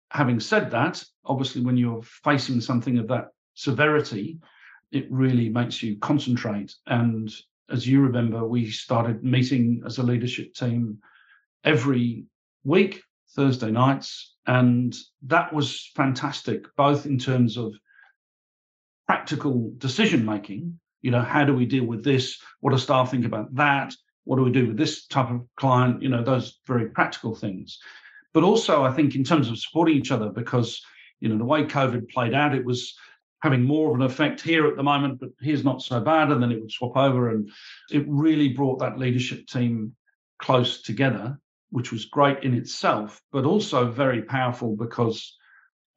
[0.10, 4.40] Having said that, obviously, when you're facing something of that severity,
[4.92, 6.74] it really makes you concentrate.
[6.86, 7.34] And
[7.70, 11.00] as you remember, we started meeting as a leadership team
[11.64, 12.26] every
[12.64, 13.02] week,
[13.36, 14.36] Thursday nights.
[14.46, 17.74] And that was fantastic, both in terms of
[19.08, 20.80] practical decision making.
[21.04, 22.42] You know, how do we deal with this?
[22.62, 23.94] What do staff think about that?
[24.24, 26.02] What do we do with this type of client?
[26.02, 27.78] You know, those very practical things.
[28.34, 30.82] But also, I think in terms of supporting each other, because
[31.20, 32.96] you know the way COVID played out, it was
[33.44, 36.42] having more of an effect here at the moment, but here's not so bad, and
[36.42, 37.52] then it would swap over, and
[37.92, 39.94] it really brought that leadership team
[40.42, 41.38] close together,
[41.70, 45.38] which was great in itself, but also very powerful because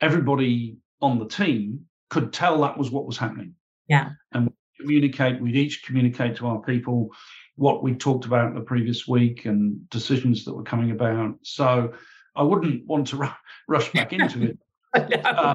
[0.01, 3.55] everybody on the team could tell that was what was happening.
[3.89, 4.11] Yeah.
[4.33, 7.11] And communicate, we'd each communicate to our people
[7.57, 11.35] what we talked about the previous week and decisions that were coming about.
[11.43, 11.93] So
[12.35, 13.35] I wouldn't want to
[13.69, 14.59] rush back into it.
[15.25, 15.55] uh,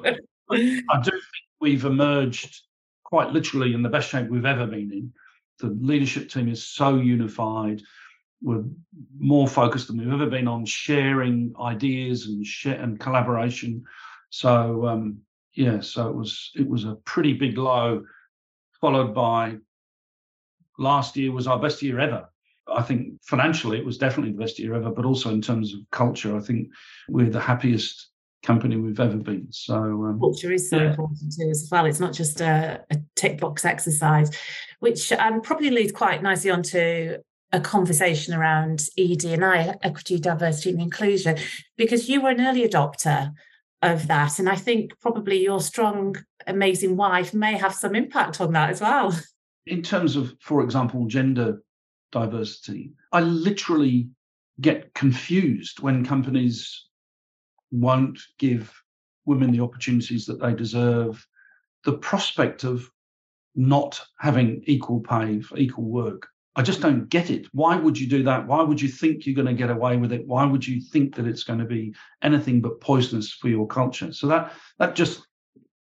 [0.50, 2.62] I do think we've emerged
[3.04, 5.12] quite literally in the best shape we've ever been in.
[5.60, 7.82] The leadership team is so unified.
[8.42, 8.64] We're
[9.18, 13.84] more focused than we've ever been on sharing ideas and share and collaboration.
[14.30, 15.18] So um,
[15.54, 18.02] yeah, so it was it was a pretty big low,
[18.82, 19.56] followed by
[20.78, 22.28] last year was our best year ever.
[22.68, 25.80] I think financially it was definitely the best year ever, but also in terms of
[25.90, 26.68] culture, I think
[27.08, 28.10] we're the happiest
[28.42, 29.46] company we've ever been.
[29.50, 30.90] So um, culture is so yeah.
[30.90, 31.86] important too as well.
[31.86, 34.30] It's not just a, a tick box exercise,
[34.80, 37.18] which um, probably leads quite nicely onto
[37.52, 41.38] a conversation around ED and I, equity, diversity, and inclusion,
[41.76, 43.32] because you were an early adopter
[43.82, 44.38] of that.
[44.38, 46.16] And I think probably your strong,
[46.46, 49.16] amazing wife may have some impact on that as well.
[49.66, 51.62] In terms of, for example, gender
[52.10, 54.08] diversity, I literally
[54.60, 56.86] get confused when companies
[57.70, 58.72] won't give
[59.24, 61.24] women the opportunities that they deserve.
[61.84, 62.88] The prospect of
[63.54, 67.46] not having equal pay for equal work I just don't get it.
[67.52, 68.46] Why would you do that?
[68.46, 70.26] Why would you think you're going to get away with it?
[70.26, 74.12] Why would you think that it's going to be anything but poisonous for your culture?
[74.12, 75.26] So that that just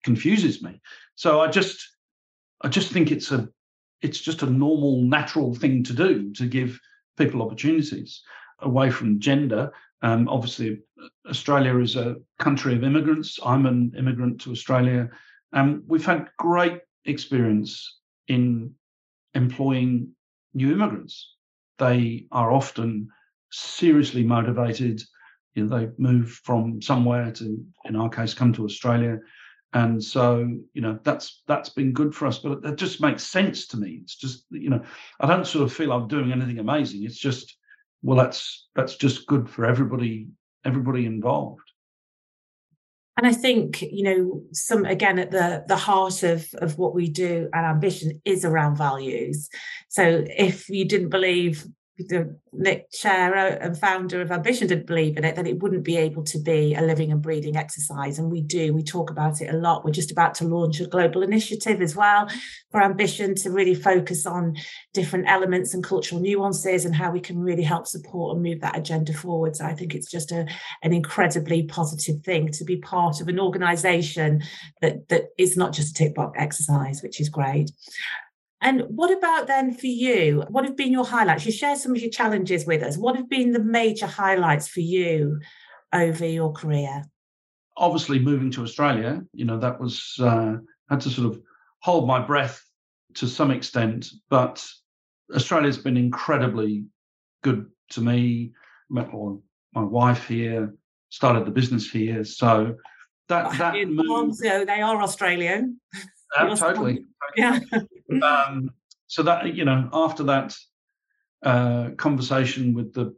[0.03, 0.81] confuses me.
[1.15, 1.87] So I just
[2.61, 3.47] I just think it's a
[4.01, 6.79] it's just a normal, natural thing to do to give
[7.17, 8.21] people opportunities
[8.59, 9.71] away from gender.
[10.01, 10.79] Um, obviously,
[11.29, 13.39] Australia is a country of immigrants.
[13.43, 15.09] I'm an immigrant to Australia.
[15.53, 18.73] and we've had great experience in
[19.33, 20.14] employing
[20.55, 21.33] new immigrants.
[21.77, 23.09] They are often
[23.51, 25.03] seriously motivated.
[25.53, 29.19] You know, they move from somewhere to, in our case, come to Australia.
[29.73, 32.39] And so, you know, that's that's been good for us.
[32.39, 33.99] But it just makes sense to me.
[34.01, 34.81] It's just, you know,
[35.19, 37.03] I don't sort of feel I'm doing anything amazing.
[37.03, 37.57] It's just,
[38.01, 40.27] well, that's that's just good for everybody,
[40.63, 41.64] everybody involved
[43.25, 47.09] and i think you know some again at the the heart of of what we
[47.09, 49.49] do and ambition is around values.
[49.89, 51.65] So if you didn't believe
[51.97, 55.97] the Nick chair and founder of Ambition didn't believe in it, then it wouldn't be
[55.97, 58.19] able to be a living and breathing exercise.
[58.19, 59.85] And we do, we talk about it a lot.
[59.85, 62.29] We're just about to launch a global initiative as well
[62.71, 64.55] for Ambition to really focus on
[64.93, 68.77] different elements and cultural nuances and how we can really help support and move that
[68.77, 69.55] agenda forward.
[69.55, 70.45] So I think it's just a,
[70.83, 74.43] an incredibly positive thing to be part of an organization
[74.81, 77.71] that, that is not just a tick box exercise, which is great.
[78.61, 80.43] And what about then for you?
[80.49, 81.45] What have been your highlights?
[81.45, 82.97] You share some of your challenges with us.
[82.97, 85.39] What have been the major highlights for you
[85.93, 87.03] over your career?
[87.77, 90.55] Obviously, moving to Australia, you know, that was, uh,
[90.89, 91.41] had to sort of
[91.81, 92.63] hold my breath
[93.15, 94.65] to some extent, but
[95.33, 96.85] Australia's been incredibly
[97.43, 98.53] good to me.
[98.89, 99.11] Met
[99.73, 100.73] my wife here,
[101.09, 102.23] started the business here.
[102.23, 102.75] So
[103.29, 105.79] that, that move, so they are Australian.
[106.37, 107.05] Uh, totally.
[107.35, 107.59] Yeah.
[108.21, 108.71] um,
[109.07, 110.55] so that you know, after that
[111.43, 113.15] uh, conversation with the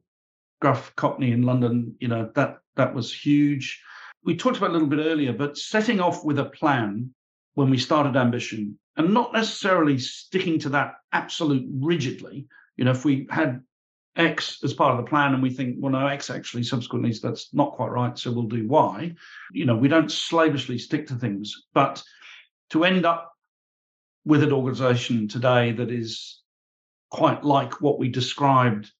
[0.62, 3.82] Gruff Cockney in London, you know that that was huge.
[4.24, 7.14] We talked about a little bit earlier, but setting off with a plan
[7.54, 12.48] when we started Ambition, and not necessarily sticking to that absolute rigidly.
[12.76, 13.62] You know, if we had
[14.16, 17.54] X as part of the plan and we think, well, no, X actually subsequently that's
[17.54, 19.14] not quite right, so we'll do Y.
[19.52, 22.04] You know, we don't slavishly stick to things, but
[22.72, 23.32] to end up
[24.28, 26.42] with an organization today that is
[27.10, 28.92] quite like what we described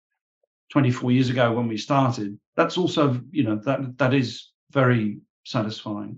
[0.72, 6.18] 24 years ago when we started that's also you know that that is very satisfying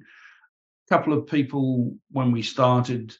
[0.88, 3.16] a couple of people when we started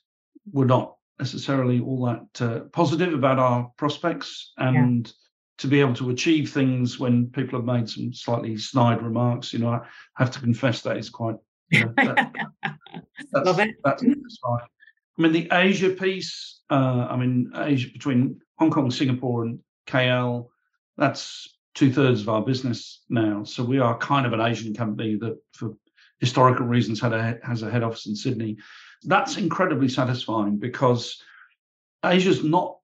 [0.52, 5.14] were not necessarily all that uh, positive about our prospects and yeah.
[5.58, 9.60] to be able to achieve things when people have made some slightly snide remarks you
[9.60, 9.82] know i
[10.16, 11.36] have to confess that is quite
[11.72, 12.32] you know, that,
[13.34, 13.76] Love it.
[13.84, 14.40] That's, that's
[15.20, 16.62] I mean, the Asia piece.
[16.70, 20.48] Uh, I mean, Asia between Hong Kong, Singapore, and KL.
[20.98, 23.44] That's two thirds of our business now.
[23.44, 25.76] So we are kind of an Asian company that, for
[26.20, 28.58] historical reasons, had a, has a head office in Sydney.
[29.04, 31.22] That's incredibly satisfying because
[32.06, 32.78] Asia's not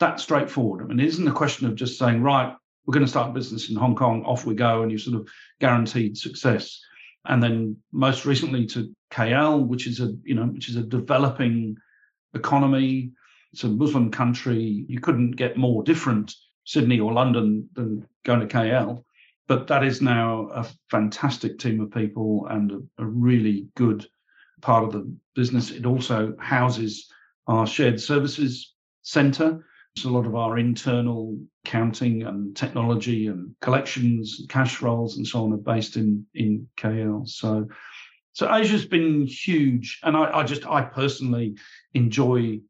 [0.00, 0.82] that straightforward.
[0.82, 2.54] I mean, it isn't a question of just saying, right,
[2.86, 5.20] we're going to start a business in Hong Kong, off we go, and you sort
[5.20, 5.28] of
[5.60, 6.80] guaranteed success.
[7.26, 11.76] And then most recently to KL, which is a you know which is a developing
[12.34, 13.12] economy.
[13.52, 14.84] It's a Muslim country.
[14.88, 16.34] You couldn't get more different
[16.64, 19.04] Sydney or London than going to KL.
[19.48, 24.06] But that is now a fantastic team of people and a, a really good
[24.60, 25.72] part of the business.
[25.72, 27.10] It also houses
[27.48, 29.64] our shared services centre.
[29.96, 35.42] So a lot of our internal counting and technology and collections, cash rolls, and so
[35.42, 37.28] on are based in in KL.
[37.28, 37.66] So
[38.32, 41.56] so Asia's been huge, and I, I just I personally
[41.94, 42.60] enjoy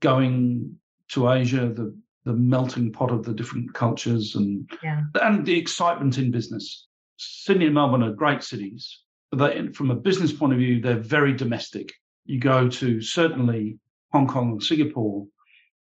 [0.00, 0.76] going
[1.08, 5.02] to Asia, the the melting pot of the different cultures and yeah.
[5.20, 6.86] and the excitement in business.
[7.16, 9.00] Sydney and Melbourne are great cities,
[9.30, 11.92] but they, from a business point of view, they're very domestic.
[12.24, 13.78] You go to certainly
[14.12, 15.26] Hong Kong and Singapore,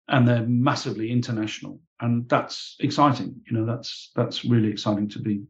[0.09, 3.41] and they're massively international, and that's exciting.
[3.51, 5.43] You know, that's that's really exciting to be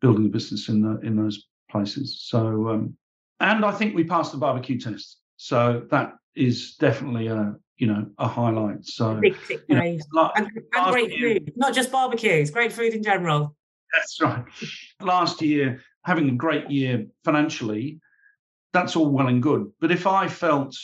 [0.00, 2.22] building a business in the in those places.
[2.22, 2.96] So, um,
[3.40, 8.06] and I think we passed the barbecue test, so that is definitely a you know
[8.18, 8.84] a highlight.
[8.84, 12.72] So big tick you know, like, and, and great year, food, not just barbecues, great
[12.72, 13.56] food in general.
[13.94, 14.44] That's right.
[15.00, 18.00] Last year, having a great year financially,
[18.72, 19.70] that's all well and good.
[19.80, 20.76] But if I felt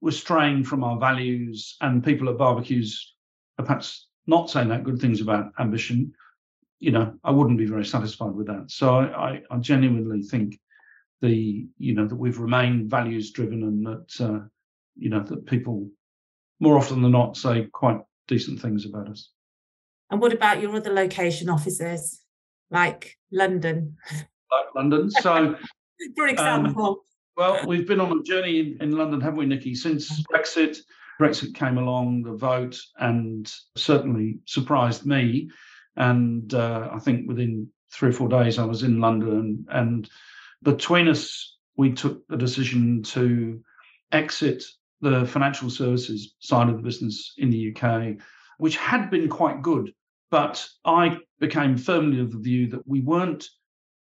[0.00, 3.14] we're straying from our values and people at barbecues
[3.58, 6.12] are perhaps not saying that good things about ambition,
[6.78, 8.70] you know, I wouldn't be very satisfied with that.
[8.70, 10.58] So I, I genuinely think
[11.20, 14.46] the, you know, that we've remained values driven and that, uh,
[14.96, 15.88] you know, that people
[16.60, 19.30] more often than not say quite decent things about us.
[20.10, 22.20] And what about your other location offices,
[22.70, 23.96] like London?
[24.50, 25.10] Like London.
[25.10, 25.56] So,
[26.16, 26.86] for um, example.
[26.86, 26.96] Um,
[27.36, 30.78] well, we've been on a journey in, in London, haven't we, Nicky, since Brexit.
[31.20, 35.50] Brexit came along, the vote, and certainly surprised me.
[35.96, 39.66] And uh, I think within three or four days, I was in London.
[39.68, 40.08] And
[40.62, 43.60] between us, we took the decision to
[44.12, 44.64] exit
[45.00, 48.16] the financial services side of the business in the UK,
[48.58, 49.92] which had been quite good.
[50.30, 53.48] But I became firmly of the view that we weren't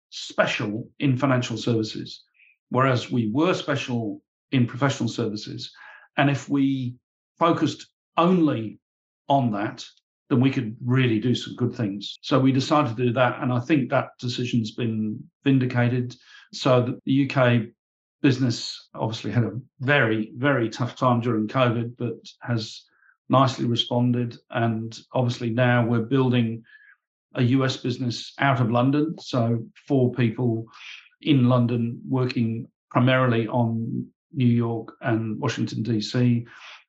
[0.09, 2.23] special in financial services,
[2.69, 4.21] whereas we were special
[4.51, 5.71] in professional services.
[6.15, 6.95] And if we
[7.37, 8.79] focused only
[9.27, 9.85] on that,
[10.29, 12.17] then we could really do some good things.
[12.21, 13.41] So we decided to do that.
[13.41, 16.15] And I think that decision's been vindicated.
[16.53, 17.69] So the UK
[18.21, 22.83] business obviously had a very, very tough time during COVID, but has
[23.29, 24.37] nicely responded.
[24.49, 26.63] And obviously now we're building
[27.35, 29.15] a US business out of London.
[29.19, 30.65] So four people
[31.21, 36.45] in London working primarily on New York and Washington, DC.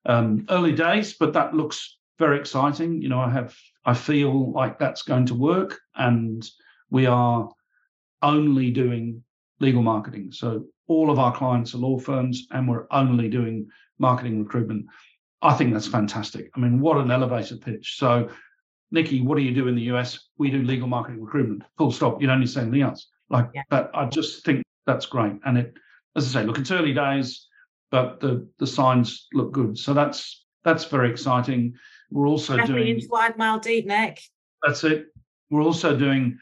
[0.07, 3.01] Um, early days, but that looks very exciting.
[3.03, 3.55] You know, I have
[3.85, 6.45] I feel like that's going to work, and
[6.91, 7.49] we are
[8.23, 9.23] only doing
[9.61, 10.33] legal marketing.
[10.33, 14.87] So all of our clients are law firms and we're only doing marketing recruitment.
[15.43, 16.51] I think that's fantastic.
[16.57, 17.97] I mean, what an elevator pitch.
[17.99, 18.29] So,
[18.91, 20.29] Nicky, what do you do in the US?
[20.39, 21.62] We do legal marketing recruitment.
[21.77, 22.21] Full stop.
[22.21, 23.09] You don't need to say anything else.
[23.31, 23.62] Like, yeah.
[23.69, 25.35] but I just think that's great.
[25.45, 25.75] And it,
[26.16, 27.47] as I say, look, it's early days,
[27.91, 29.79] but the the signs look good.
[29.79, 31.75] So that's that's very exciting.
[32.11, 34.20] We're also doing wide mile deep, Nick.
[34.62, 35.06] That's it.
[35.50, 36.38] We're also doing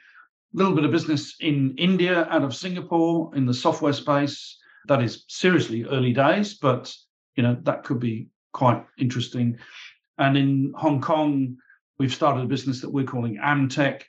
[0.55, 4.59] a little bit of business in India out of Singapore in the software space.
[4.87, 6.95] That is seriously early days, but
[7.35, 9.59] you know that could be quite interesting.
[10.19, 11.57] And in Hong Kong,
[11.99, 14.03] we've started a business that we're calling Amtech,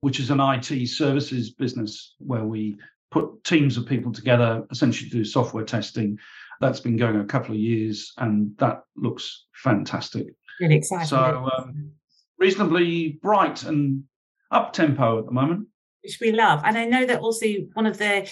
[0.00, 2.76] which is an IT services business where we
[3.10, 6.18] put teams of people together essentially to do software testing.
[6.60, 10.26] That's been going a couple of years, and that looks fantastic.
[10.60, 11.08] Really exciting.
[11.08, 11.92] So um,
[12.38, 14.04] reasonably bright and
[14.50, 15.68] up tempo at the moment
[16.04, 16.60] which we love.
[16.64, 18.30] And I know that also one of the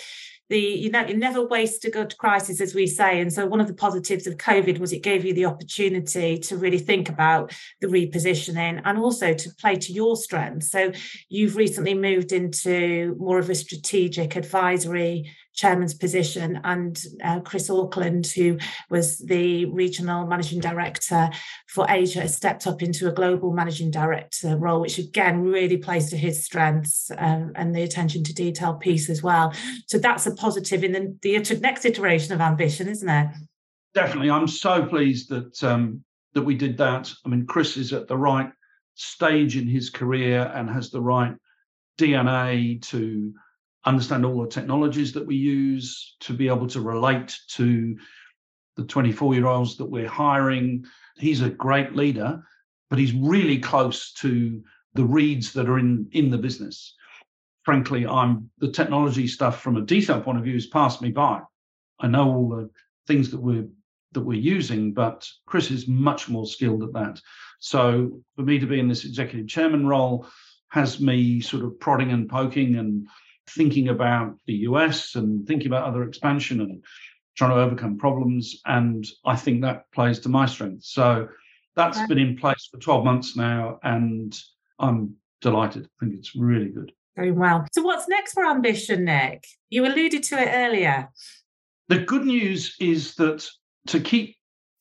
[0.50, 3.60] the you know you never waste a good crisis as we say and so one
[3.60, 7.54] of the positives of covid was it gave you the opportunity to really think about
[7.80, 10.92] the repositioning and also to play to your strengths so
[11.30, 18.26] you've recently moved into more of a strategic advisory chairman's position, and uh, Chris Auckland,
[18.26, 18.58] who
[18.90, 21.30] was the regional managing director
[21.68, 26.16] for Asia, stepped up into a global managing director role, which again really plays to
[26.16, 29.52] his strengths um, and the attention to detail piece as well.
[29.86, 33.28] So that's a positive in the, the next iteration of ambition, isn't it?
[33.94, 34.30] Definitely.
[34.30, 36.02] I'm so pleased that um,
[36.34, 37.12] that we did that.
[37.24, 38.50] I mean, Chris is at the right
[38.94, 41.34] stage in his career and has the right
[41.98, 43.32] DNA to
[43.84, 47.96] understand all the technologies that we use, to be able to relate to
[48.76, 50.84] the 24 year olds that we're hiring.
[51.16, 52.42] He's a great leader,
[52.90, 54.62] but he's really close to
[54.94, 56.94] the reads that are in, in the business.
[57.64, 61.40] Frankly, I'm the technology stuff from a detail point of view has passed me by.
[62.00, 62.70] I know all the
[63.06, 63.68] things that we're
[64.12, 67.20] that we're using, but Chris is much more skilled at that.
[67.60, 70.26] So for me to be in this executive chairman role
[70.68, 73.06] has me sort of prodding and poking and
[73.48, 76.82] thinking about the US and thinking about other expansion and
[77.36, 78.60] trying to overcome problems.
[78.66, 80.84] And I think that plays to my strength.
[80.84, 81.28] So
[81.76, 84.38] that's been in place for 12 months now, and
[84.78, 85.86] I'm delighted.
[85.86, 86.92] I think it's really good.
[87.16, 87.66] Very well.
[87.72, 89.44] So, what's next for Ambition, Nick?
[89.70, 91.08] You alluded to it earlier.
[91.88, 93.46] The good news is that
[93.88, 94.36] to keep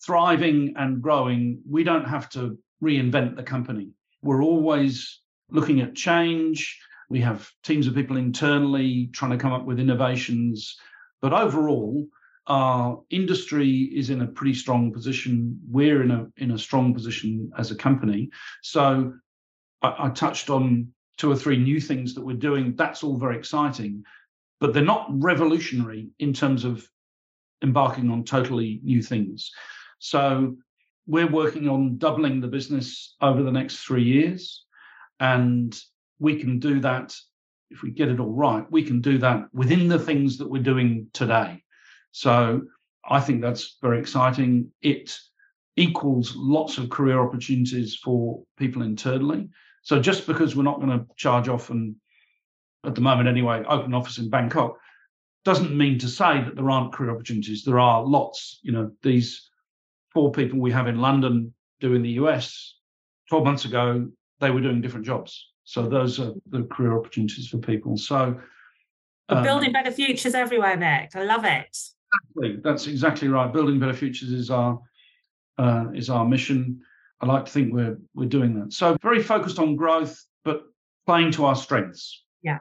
[0.05, 3.89] thriving and growing, we don't have to reinvent the company.
[4.21, 6.79] We're always looking at change.
[7.11, 10.77] We have teams of people internally trying to come up with innovations.
[11.21, 12.07] But overall,
[12.47, 15.59] our industry is in a pretty strong position.
[15.69, 18.29] We're in a in a strong position as a company.
[18.61, 19.13] So
[19.81, 20.87] I, I touched on
[21.17, 22.75] two or three new things that we're doing.
[22.77, 24.03] That's all very exciting,
[24.61, 26.87] but they're not revolutionary in terms of
[27.61, 29.51] embarking on totally new things.
[29.99, 30.55] So
[31.07, 34.65] we're working on doubling the business over the next three years.
[35.19, 35.77] And
[36.21, 37.13] we can do that
[37.71, 38.63] if we get it all right.
[38.71, 41.63] We can do that within the things that we're doing today.
[42.11, 42.61] So
[43.09, 44.71] I think that's very exciting.
[44.81, 45.17] It
[45.75, 49.49] equals lots of career opportunities for people internally.
[49.81, 51.95] So just because we're not going to charge off and
[52.85, 54.77] at the moment anyway, open office in Bangkok,
[55.43, 57.63] doesn't mean to say that there aren't career opportunities.
[57.63, 58.59] There are lots.
[58.61, 59.49] You know, these
[60.13, 62.75] four people we have in London doing the US
[63.29, 64.07] 12 months ago,
[64.39, 65.50] they were doing different jobs.
[65.63, 67.97] So those are the career opportunities for people.
[67.97, 68.39] So
[69.29, 71.15] um, building better futures everywhere, Nick.
[71.15, 71.77] I love it.
[72.35, 72.59] Exactly.
[72.63, 73.51] That's exactly right.
[73.51, 74.79] Building better futures is our
[75.57, 76.81] uh, is our mission.
[77.21, 78.73] I like to think we're we're doing that.
[78.73, 80.63] So very focused on growth, but
[81.05, 82.23] playing to our strengths.
[82.41, 82.57] Yeah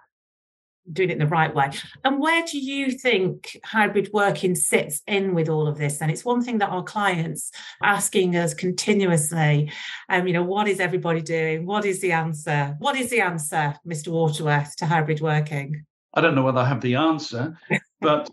[0.92, 1.70] doing it in the right way.
[2.04, 6.00] And where do you think hybrid working sits in with all of this?
[6.00, 7.50] And it's one thing that our clients
[7.82, 9.70] asking us continuously,
[10.08, 11.66] um, you know, what is everybody doing?
[11.66, 12.76] What is the answer?
[12.78, 14.08] What is the answer, Mr.
[14.08, 15.84] Waterworth, to hybrid working?
[16.14, 17.56] I don't know whether I have the answer,
[18.00, 18.30] but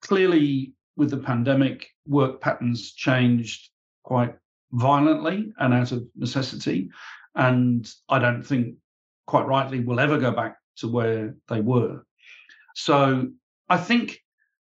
[0.00, 3.70] clearly with the pandemic, work patterns changed
[4.02, 4.34] quite
[4.72, 6.90] violently and out of necessity.
[7.34, 8.76] And I don't think
[9.26, 12.04] quite rightly we'll ever go back to where they were.
[12.74, 13.28] So
[13.68, 14.20] I think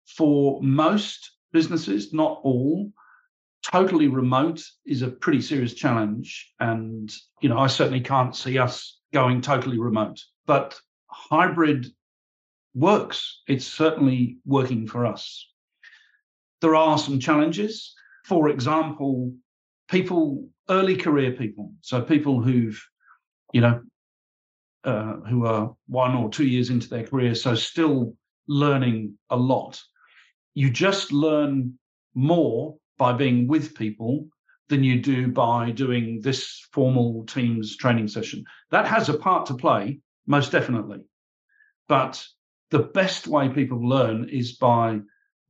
[0.07, 2.91] for most businesses, not all,
[3.63, 6.53] totally remote is a pretty serious challenge.
[6.61, 11.87] And, you know, I certainly can't see us going totally remote, but hybrid
[12.75, 13.43] works.
[13.47, 15.47] It's certainly working for us.
[16.61, 17.95] There are some challenges.
[18.25, 19.33] For example,
[19.89, 22.81] people, early career people, so people who've,
[23.53, 23.81] you know,
[24.85, 28.14] uh, who are one or two years into their career, so still
[28.47, 29.81] learning a lot.
[30.55, 31.79] You just learn
[32.14, 34.29] more by being with people
[34.68, 38.45] than you do by doing this formal Teams training session.
[38.70, 41.01] That has a part to play, most definitely.
[41.89, 42.24] But
[42.70, 45.01] the best way people learn is by,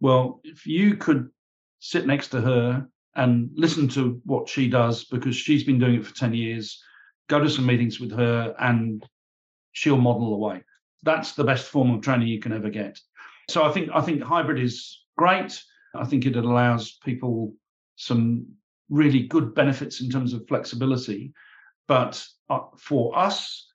[0.00, 1.30] well, if you could
[1.80, 6.06] sit next to her and listen to what she does because she's been doing it
[6.06, 6.80] for 10 years,
[7.28, 9.04] go to some meetings with her and
[9.78, 10.62] she'll model away.
[11.04, 12.98] That's the best form of training you can ever get.
[13.48, 15.62] So I think I think hybrid is great.
[15.94, 17.54] I think it allows people
[17.96, 18.46] some
[18.90, 21.32] really good benefits in terms of flexibility.
[21.86, 23.66] But uh, for us,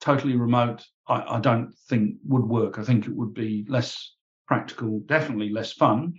[0.00, 2.78] totally remote, I, I don't think would work.
[2.78, 4.14] I think it would be less
[4.46, 6.14] practical, definitely less fun.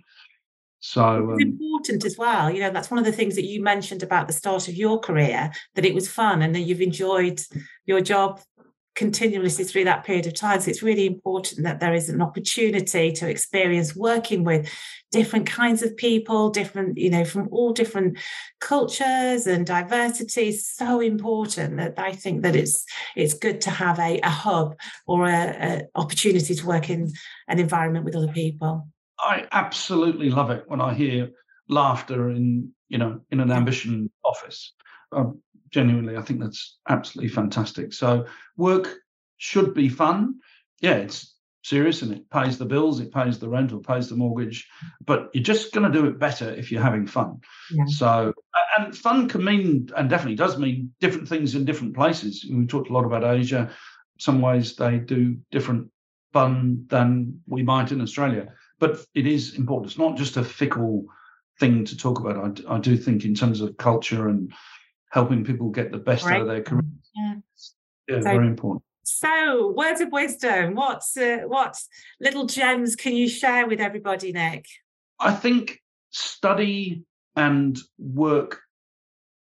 [0.80, 2.50] So um, important as well.
[2.50, 5.00] You know, that's one of the things that you mentioned about the start of your
[5.00, 7.40] career, that it was fun and that you've enjoyed
[7.86, 8.40] your job
[8.94, 10.60] continuously through that period of time.
[10.60, 14.70] So it's really important that there is an opportunity to experience working with
[15.10, 18.18] different kinds of people, different, you know, from all different
[18.60, 20.52] cultures and diversity.
[20.52, 22.84] So important that I think that it's
[23.16, 24.76] it's good to have a, a hub
[25.06, 27.12] or a, opportunity to work in
[27.48, 28.88] an environment with other people.
[29.18, 31.30] I absolutely love it when I hear
[31.68, 34.72] laughter in you know in an ambition office.
[35.14, 35.40] Um,
[35.70, 37.92] genuinely, I think that's absolutely fantastic.
[37.92, 38.96] So work
[39.38, 40.36] should be fun.
[40.80, 41.34] Yeah, it's
[41.64, 44.68] serious and it pays the bills, it pays the rent or pays the mortgage,
[45.04, 47.40] but you're just going to do it better if you're having fun.
[47.72, 47.84] Yeah.
[47.86, 48.34] So,
[48.78, 52.46] and fun can mean, and definitely does mean different things in different places.
[52.48, 53.70] We talked a lot about Asia.
[54.18, 55.90] Some ways they do different
[56.32, 59.90] fun than we might in Australia, but it is important.
[59.90, 61.06] It's not just a fickle
[61.58, 62.60] thing to talk about.
[62.68, 64.52] I, I do think in terms of culture and
[65.14, 66.34] helping people get the best right.
[66.34, 66.82] out of their career.
[67.14, 67.34] Yeah,
[68.08, 68.82] yeah so, very important.
[69.04, 70.74] So, words of wisdom.
[70.74, 71.80] What's uh, what
[72.20, 74.66] little gems can you share with everybody, Nick?
[75.20, 77.04] I think study
[77.36, 78.60] and work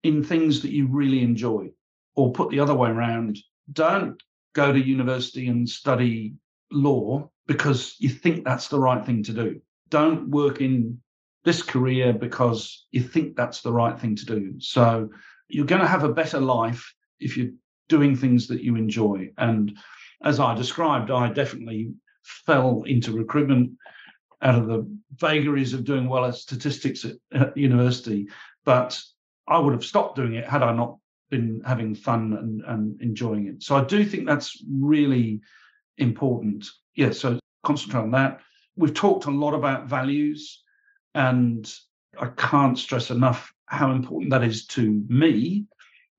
[0.04, 1.72] in things that you really enjoy,
[2.16, 3.40] or put the other way around.
[3.74, 4.22] Don't
[4.54, 6.36] go to university and study
[6.72, 9.60] law because you think that's the right thing to do.
[9.90, 11.00] Don't work in
[11.46, 14.54] this career because you think that's the right thing to do.
[14.60, 15.10] So
[15.48, 17.52] you're going to have a better life if you're
[17.90, 19.32] doing things that you enjoy.
[19.38, 19.78] And
[20.24, 21.94] as I described, I definitely
[22.24, 23.72] fell into recruitment
[24.42, 28.28] out of the vagaries of doing well at statistics at, at university.
[28.66, 29.00] But
[29.48, 30.98] I would have stopped doing it had I not
[31.30, 33.64] been having fun and, and enjoying it.
[33.64, 35.42] So I do think that's really
[35.98, 36.66] important.
[36.96, 38.42] Yeah, so concentrate on that.
[38.76, 40.62] We've talked a lot about values,
[41.16, 41.72] and
[42.20, 45.66] I can't stress enough how important that is to me.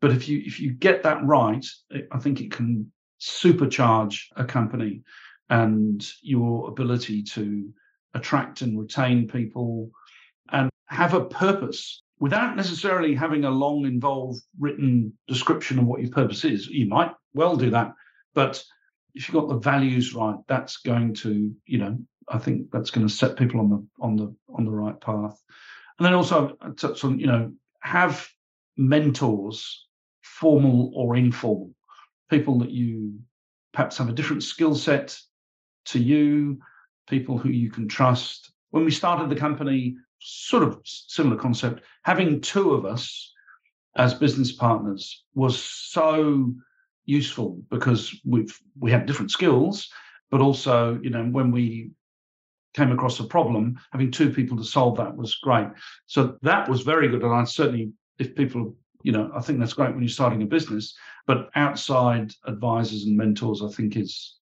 [0.00, 1.64] But if you if you get that right,
[2.12, 5.02] I think it can supercharge a company
[5.50, 7.68] and your ability to
[8.14, 9.90] attract and retain people
[10.50, 16.10] and have a purpose without necessarily having a long involved written description of what your
[16.10, 17.92] purpose is you might well do that
[18.34, 18.62] but
[19.14, 21.96] if you've got the values right that's going to you know
[22.28, 25.38] i think that's going to set people on the on the on the right path
[25.98, 28.28] and then also uh, touch on, you know, have
[28.76, 29.86] mentors,
[30.22, 31.70] formal or informal,
[32.30, 33.18] people that you
[33.72, 35.18] perhaps have a different skill set
[35.86, 36.58] to you,
[37.08, 38.52] people who you can trust.
[38.70, 43.32] When we started the company, sort of similar concept, having two of us
[43.96, 46.54] as business partners was so
[47.06, 49.88] useful because we've we had different skills,
[50.30, 51.90] but also, you know, when we
[52.78, 55.68] came across a problem, having two people to solve that was great.
[56.06, 57.22] So that was very good.
[57.22, 60.46] And I certainly, if people, you know, I think that's great when you're starting a
[60.46, 64.36] business, but outside advisors and mentors, I think is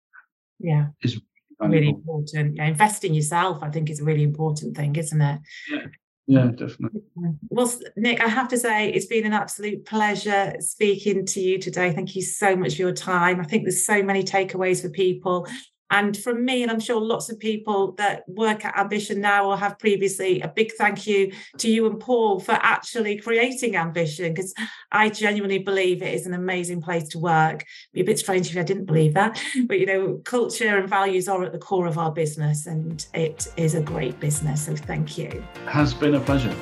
[0.58, 1.20] yeah is
[1.58, 2.56] really important.
[2.56, 5.40] Yeah, investing yourself, I think, is a really important thing, isn't it?
[5.70, 5.86] Yeah.
[6.28, 7.02] Yeah, definitely.
[7.50, 11.92] Well, Nick, I have to say it's been an absolute pleasure speaking to you today.
[11.92, 13.38] Thank you so much for your time.
[13.40, 15.46] I think there's so many takeaways for people.
[15.90, 19.56] And from me, and I'm sure lots of people that work at Ambition now or
[19.56, 24.52] have previously, a big thank you to you and Paul for actually creating Ambition, because
[24.90, 27.62] I genuinely believe it is an amazing place to work.
[27.62, 29.36] It'd be a bit strange if I didn't believe that.
[29.56, 29.68] Mm.
[29.68, 33.46] But, you know, culture and values are at the core of our business, and it
[33.56, 34.66] is a great business.
[34.66, 35.44] So thank you.
[35.66, 36.54] Has been a pleasure.